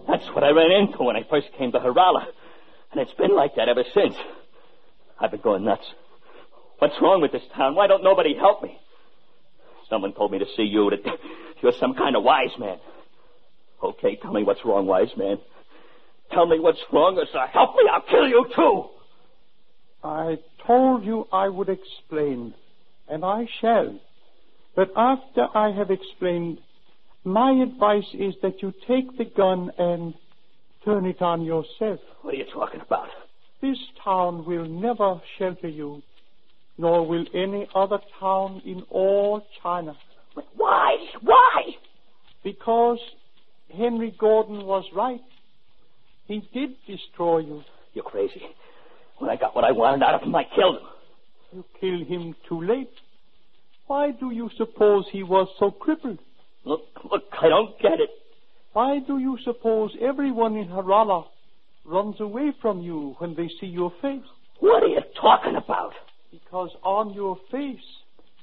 That's 0.09 0.27
what 0.35 0.43
I 0.43 0.49
ran 0.51 0.71
into 0.83 1.01
when 1.01 1.15
I 1.15 1.23
first 1.29 1.47
came 1.57 1.71
to 1.71 1.79
Harala. 1.79 2.25
And 2.91 2.99
it's 2.99 3.13
been 3.13 3.33
like 3.33 3.55
that 3.55 3.69
ever 3.69 3.85
since. 3.93 4.15
I've 5.17 5.31
been 5.31 5.39
going 5.39 5.63
nuts. 5.63 5.85
What's 6.79 6.95
wrong 7.01 7.21
with 7.21 7.31
this 7.31 7.43
town? 7.55 7.75
Why 7.75 7.87
don't 7.87 8.03
nobody 8.03 8.35
help 8.35 8.61
me? 8.61 8.77
Someone 9.89 10.13
told 10.13 10.31
me 10.31 10.39
to 10.39 10.45
see 10.55 10.63
you, 10.63 10.89
that 10.89 10.99
you're 11.61 11.73
some 11.79 11.93
kind 11.95 12.15
of 12.15 12.23
wise 12.23 12.57
man. 12.59 12.77
Okay, 13.83 14.17
tell 14.21 14.33
me 14.33 14.43
what's 14.43 14.63
wrong, 14.65 14.85
wise 14.85 15.15
man. 15.17 15.37
Tell 16.31 16.45
me 16.45 16.59
what's 16.59 16.79
wrong, 16.91 17.17
or 17.17 17.25
so 17.31 17.39
help 17.51 17.75
me, 17.75 17.83
I'll 17.91 18.01
kill 18.01 18.27
you 18.27 18.45
too. 18.55 18.83
I 20.03 20.37
told 20.65 21.03
you 21.03 21.27
I 21.33 21.49
would 21.49 21.69
explain, 21.69 22.53
and 23.07 23.25
I 23.25 23.47
shall. 23.59 23.99
But 24.75 24.91
after 24.95 25.47
I 25.55 25.71
have 25.71 25.89
explained, 25.89 26.59
my 27.23 27.51
advice 27.51 28.07
is 28.13 28.35
that 28.41 28.61
you 28.61 28.73
take 28.87 29.17
the 29.17 29.25
gun 29.25 29.71
and 29.77 30.13
turn 30.85 31.05
it 31.05 31.21
on 31.21 31.43
yourself. 31.43 31.99
What 32.21 32.33
are 32.33 32.37
you 32.37 32.45
talking 32.53 32.81
about? 32.81 33.09
This 33.61 33.77
town 34.03 34.45
will 34.45 34.65
never 34.65 35.21
shelter 35.37 35.67
you, 35.67 36.01
nor 36.79 37.05
will 37.05 37.25
any 37.33 37.67
other 37.75 37.99
town 38.21 38.61
in 38.65 38.83
all 38.89 39.45
China, 39.61 39.93
But 40.33 40.45
why? 40.55 40.95
Why? 41.21 41.75
because 42.41 42.99
Henry 43.77 44.15
Gordon 44.17 44.65
was 44.65 44.85
right. 44.95 45.19
He 46.25 46.39
did 46.53 46.69
destroy 46.87 47.39
you. 47.39 47.61
You're 47.93 48.05
crazy. 48.05 48.41
When 49.17 49.29
I 49.29 49.35
got 49.35 49.53
what 49.55 49.65
I 49.65 49.71
wanted 49.73 50.03
out 50.05 50.15
of 50.15 50.21
him, 50.21 50.33
I 50.33 50.45
killed 50.55 50.77
him. 50.77 50.87
You 51.51 51.65
killed 51.81 52.07
him 52.07 52.35
too 52.47 52.61
late. 52.61 52.89
Why 53.87 54.11
do 54.11 54.31
you 54.31 54.49
suppose 54.57 55.03
he 55.11 55.21
was 55.23 55.49
so 55.59 55.69
crippled? 55.69 56.19
Look, 56.63 56.83
look, 57.11 57.23
I 57.41 57.49
don't 57.49 57.77
get 57.81 57.99
it. 57.99 58.09
Why 58.71 58.99
do 59.05 59.17
you 59.17 59.37
suppose 59.43 59.91
everyone 60.01 60.55
in 60.55 60.69
Harala 60.69 61.25
runs 61.85 62.21
away 62.21 62.53
from 62.61 62.81
you 62.81 63.15
when 63.17 63.35
they 63.35 63.49
see 63.59 63.67
your 63.67 63.91
face? 64.01 64.23
What 64.61 64.83
are 64.83 64.87
you 64.87 65.01
talking 65.19 65.55
about? 65.57 65.91
Because 66.31 66.69
on 66.83 67.13
your 67.13 67.37
face 67.51 67.79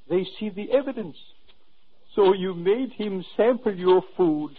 they 0.09 0.27
see 0.39 0.51
the 0.51 0.71
evidence. 0.73 1.17
So 2.15 2.33
you 2.33 2.55
made 2.55 2.93
him 2.93 3.25
sample 3.37 3.75
your 3.75 4.03
food. 4.17 4.53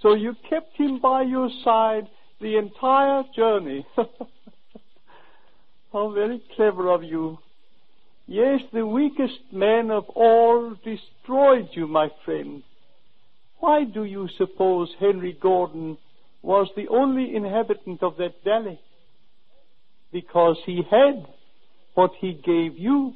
So 0.00 0.14
you 0.14 0.34
kept 0.48 0.76
him 0.76 1.00
by 1.00 1.22
your 1.22 1.48
side 1.64 2.08
the 2.40 2.56
entire 2.58 3.24
journey. 3.34 3.86
How 5.92 6.10
very 6.12 6.42
clever 6.56 6.92
of 6.92 7.02
you. 7.02 7.38
Yes, 8.26 8.60
the 8.72 8.86
weakest 8.86 9.38
man 9.52 9.90
of 9.90 10.04
all 10.14 10.74
destroyed 10.84 11.68
you, 11.72 11.86
my 11.86 12.08
friend. 12.24 12.62
Why 13.60 13.84
do 13.84 14.04
you 14.04 14.28
suppose 14.36 14.90
Henry 14.98 15.36
Gordon 15.40 15.98
was 16.42 16.68
the 16.76 16.88
only 16.88 17.34
inhabitant 17.34 18.02
of 18.02 18.16
that 18.18 18.34
valley? 18.44 18.80
Because 20.12 20.58
he 20.64 20.82
had 20.90 21.26
what 21.94 22.10
he 22.20 22.32
gave 22.32 22.76
you 22.76 23.14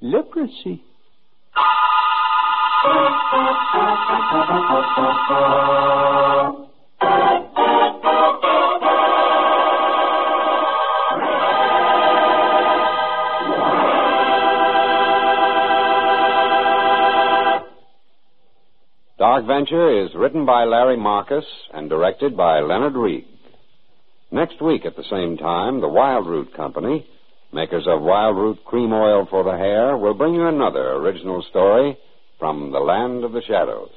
leprosy. 0.00 0.82
Dark 19.18 19.46
Venture 19.46 20.04
is 20.04 20.14
written 20.14 20.46
by 20.46 20.64
Larry 20.64 20.96
Marcus 20.96 21.44
and 21.74 21.88
directed 21.88 22.36
by 22.36 22.60
Leonard 22.60 22.94
Reed. 22.94 23.24
Next 24.30 24.60
week 24.62 24.84
at 24.86 24.96
the 24.96 25.04
same 25.04 25.36
time, 25.36 25.80
the 25.80 25.88
Wild 25.88 26.26
Root 26.26 26.54
Company, 26.54 27.04
makers 27.52 27.84
of 27.86 28.02
Wild 28.02 28.36
Root 28.36 28.64
Cream 28.64 28.92
Oil 28.92 29.26
for 29.28 29.44
the 29.44 29.56
Hair, 29.56 29.96
will 29.96 30.14
bring 30.14 30.34
you 30.34 30.46
another 30.46 30.92
original 30.92 31.42
story 31.50 31.96
from 32.38 32.70
the 32.70 32.78
land 32.78 33.24
of 33.24 33.32
the 33.32 33.42
shadows. 33.46 33.90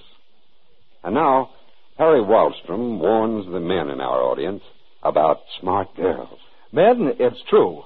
And 1.03 1.15
now, 1.15 1.49
Harry 1.97 2.21
Wallstrom 2.21 2.99
warns 2.99 3.45
the 3.45 3.59
men 3.59 3.89
in 3.89 4.01
our 4.01 4.21
audience 4.21 4.63
about 5.03 5.41
smart 5.59 5.95
girls. 5.95 6.39
Men, 6.71 7.13
it's 7.19 7.41
true. 7.49 7.83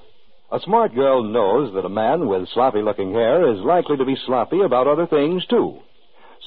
A 0.52 0.60
smart 0.60 0.94
girl 0.94 1.24
knows 1.24 1.74
that 1.74 1.84
a 1.84 1.88
man 1.88 2.28
with 2.28 2.48
sloppy 2.54 2.80
looking 2.80 3.12
hair 3.12 3.52
is 3.52 3.58
likely 3.60 3.96
to 3.96 4.04
be 4.04 4.16
sloppy 4.26 4.60
about 4.60 4.86
other 4.86 5.06
things, 5.06 5.44
too. 5.46 5.80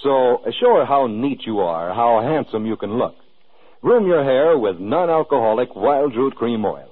So 0.04 0.42
show 0.62 0.76
her 0.76 0.86
how 0.86 1.08
neat 1.08 1.42
you 1.46 1.60
are, 1.60 1.94
how 1.94 2.22
handsome 2.22 2.66
you 2.66 2.78
can 2.78 2.98
look. 2.98 3.16
Groom 3.82 4.08
your 4.08 4.24
hair 4.24 4.58
with 4.58 4.80
non-alcoholic 4.80 5.76
wild 5.76 6.16
root 6.16 6.36
cream 6.36 6.64
oil. 6.64 6.88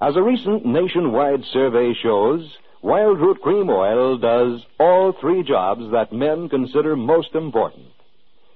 As 0.00 0.16
a 0.16 0.22
recent 0.22 0.66
nationwide 0.66 1.44
survey 1.52 1.94
shows, 2.02 2.56
wild 2.82 3.20
root 3.20 3.40
cream 3.40 3.70
oil 3.70 4.18
does 4.18 4.60
all 4.78 5.12
three 5.20 5.42
jobs 5.42 5.90
that 5.92 6.12
men 6.12 6.48
consider 6.48 6.96
most 6.96 7.34
important. 7.34 7.86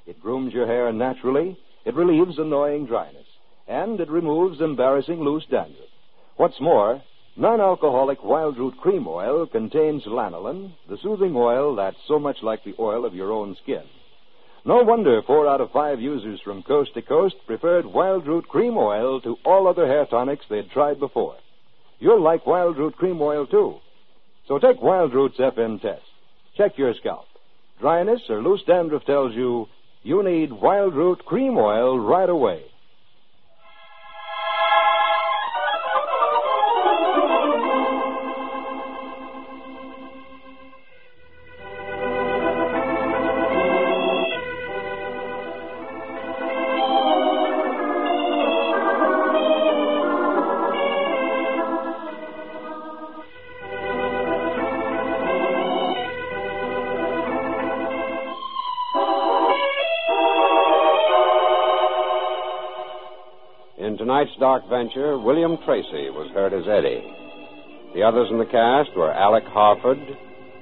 It 0.06 0.20
grooms 0.20 0.52
your 0.52 0.66
hair 0.66 0.92
naturally, 0.92 1.58
it 1.84 1.94
relieves 1.94 2.38
annoying 2.38 2.86
dryness, 2.86 3.26
and 3.66 4.00
it 4.00 4.10
removes 4.10 4.60
embarrassing 4.60 5.20
loose 5.20 5.44
dandruff. 5.50 5.88
What's 6.36 6.60
more, 6.60 7.02
Non-alcoholic 7.38 8.24
wild 8.24 8.58
root 8.58 8.76
cream 8.78 9.06
oil 9.06 9.46
contains 9.46 10.02
lanolin, 10.06 10.72
the 10.88 10.98
soothing 11.00 11.36
oil 11.36 11.76
that's 11.76 11.96
so 12.08 12.18
much 12.18 12.38
like 12.42 12.64
the 12.64 12.74
oil 12.80 13.04
of 13.04 13.14
your 13.14 13.30
own 13.30 13.56
skin. 13.62 13.84
No 14.64 14.82
wonder 14.82 15.22
four 15.22 15.46
out 15.48 15.60
of 15.60 15.70
five 15.70 16.00
users 16.00 16.40
from 16.40 16.62
coast 16.62 16.94
to 16.94 17.02
coast 17.02 17.36
preferred 17.46 17.86
wild 17.86 18.26
root 18.26 18.48
cream 18.48 18.76
oil 18.76 19.20
to 19.20 19.36
all 19.44 19.66
other 19.66 19.86
hair 19.86 20.06
tonics 20.06 20.44
they'd 20.50 20.70
tried 20.70 20.98
before. 20.98 21.36
You'll 22.00 22.22
like 22.22 22.46
wild 22.46 22.76
root 22.76 22.96
cream 22.96 23.20
oil 23.20 23.46
too. 23.46 23.76
So 24.46 24.58
take 24.58 24.82
wild 24.82 25.14
root's 25.14 25.38
FN 25.38 25.80
test. 25.80 26.02
Check 26.56 26.76
your 26.76 26.94
scalp. 26.94 27.26
Dryness 27.80 28.22
or 28.28 28.42
loose 28.42 28.62
dandruff 28.66 29.04
tells 29.04 29.34
you 29.34 29.68
you 30.02 30.22
need 30.22 30.52
wild 30.52 30.94
root 30.94 31.24
cream 31.24 31.56
oil 31.56 31.98
right 31.98 32.28
away. 32.28 32.64
In 63.98 64.06
tonight's 64.06 64.30
Dark 64.38 64.62
Venture, 64.68 65.18
William 65.18 65.58
Tracy 65.66 66.08
was 66.10 66.30
heard 66.32 66.52
as 66.54 66.62
Eddie. 66.70 67.02
The 67.96 68.04
others 68.04 68.28
in 68.30 68.38
the 68.38 68.46
cast 68.46 68.96
were 68.96 69.12
Alec 69.12 69.42
Harford, 69.48 69.98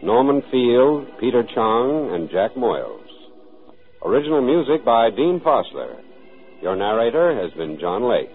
Norman 0.02 0.42
Field, 0.50 1.06
Peter 1.20 1.44
Chong, 1.54 2.14
and 2.14 2.30
Jack 2.30 2.54
Moyles. 2.54 3.04
Original 4.02 4.40
music 4.40 4.86
by 4.86 5.10
Dean 5.10 5.38
Fosler. 5.44 6.00
Your 6.62 6.76
narrator 6.76 7.38
has 7.38 7.52
been 7.58 7.78
John 7.78 8.08
Lake. 8.08 8.32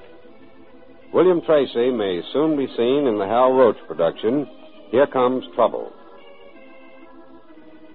William 1.12 1.42
Tracy 1.48 1.90
may 1.90 2.22
soon 2.32 2.56
be 2.56 2.68
seen 2.78 3.08
in 3.08 3.18
the 3.18 3.26
Hal 3.26 3.54
Roach 3.54 3.78
production, 3.88 4.46
Here 4.92 5.08
Comes 5.08 5.44
Trouble. 5.56 5.92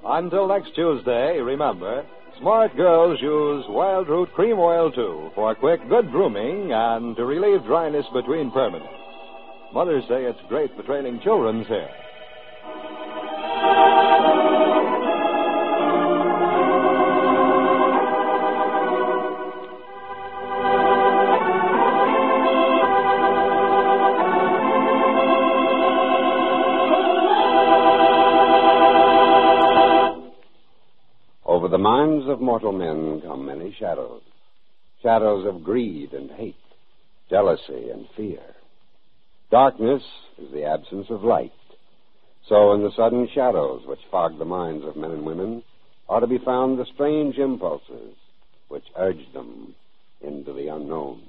Until 0.04 0.48
next 0.48 0.74
Tuesday, 0.74 1.38
remember, 1.38 2.04
smart 2.40 2.76
girls 2.76 3.20
use 3.20 3.64
wild 3.68 4.08
root 4.08 4.32
cream 4.32 4.58
oil 4.58 4.90
too 4.90 5.30
for 5.34 5.54
quick, 5.54 5.80
good 5.88 6.10
grooming 6.10 6.72
and 6.72 7.16
to 7.16 7.24
relieve 7.24 7.64
dryness 7.64 8.06
between 8.12 8.50
permanents. 8.50 8.88
Mothers 9.72 10.04
say 10.08 10.24
it's 10.24 10.38
great 10.48 10.74
for 10.76 10.82
training 10.82 11.20
children's 11.22 11.66
hair. 11.66 12.05
Over 31.66 31.78
the 31.78 31.82
minds 31.82 32.28
of 32.28 32.40
mortal 32.40 32.70
men 32.70 33.22
come 33.22 33.44
many 33.44 33.74
shadows. 33.76 34.22
Shadows 35.02 35.44
of 35.48 35.64
greed 35.64 36.12
and 36.12 36.30
hate, 36.30 36.54
jealousy 37.28 37.90
and 37.90 38.06
fear. 38.16 38.38
Darkness 39.50 40.04
is 40.38 40.52
the 40.52 40.62
absence 40.62 41.08
of 41.10 41.24
light. 41.24 41.50
So 42.48 42.72
in 42.74 42.84
the 42.84 42.92
sudden 42.96 43.28
shadows 43.34 43.82
which 43.84 43.98
fog 44.12 44.38
the 44.38 44.44
minds 44.44 44.84
of 44.86 44.94
men 44.94 45.10
and 45.10 45.26
women 45.26 45.64
are 46.08 46.20
to 46.20 46.28
be 46.28 46.38
found 46.38 46.78
the 46.78 46.86
strange 46.94 47.36
impulses 47.36 48.14
which 48.68 48.84
urge 48.96 49.32
them 49.34 49.74
into 50.20 50.52
the 50.52 50.68
unknown. 50.68 51.20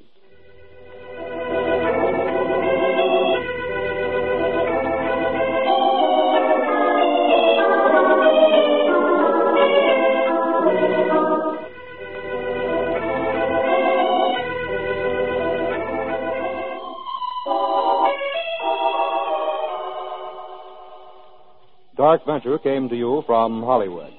Dark 22.07 22.25
Venture 22.25 22.57
came 22.59 22.87
to 22.87 22.95
you 22.95 23.21
from 23.25 23.61
Hollywood. 23.63 24.13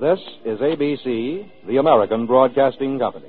This 0.00 0.18
is 0.46 0.58
ABC, 0.58 1.50
the 1.66 1.76
American 1.76 2.26
Broadcasting 2.26 2.98
Company. 2.98 3.28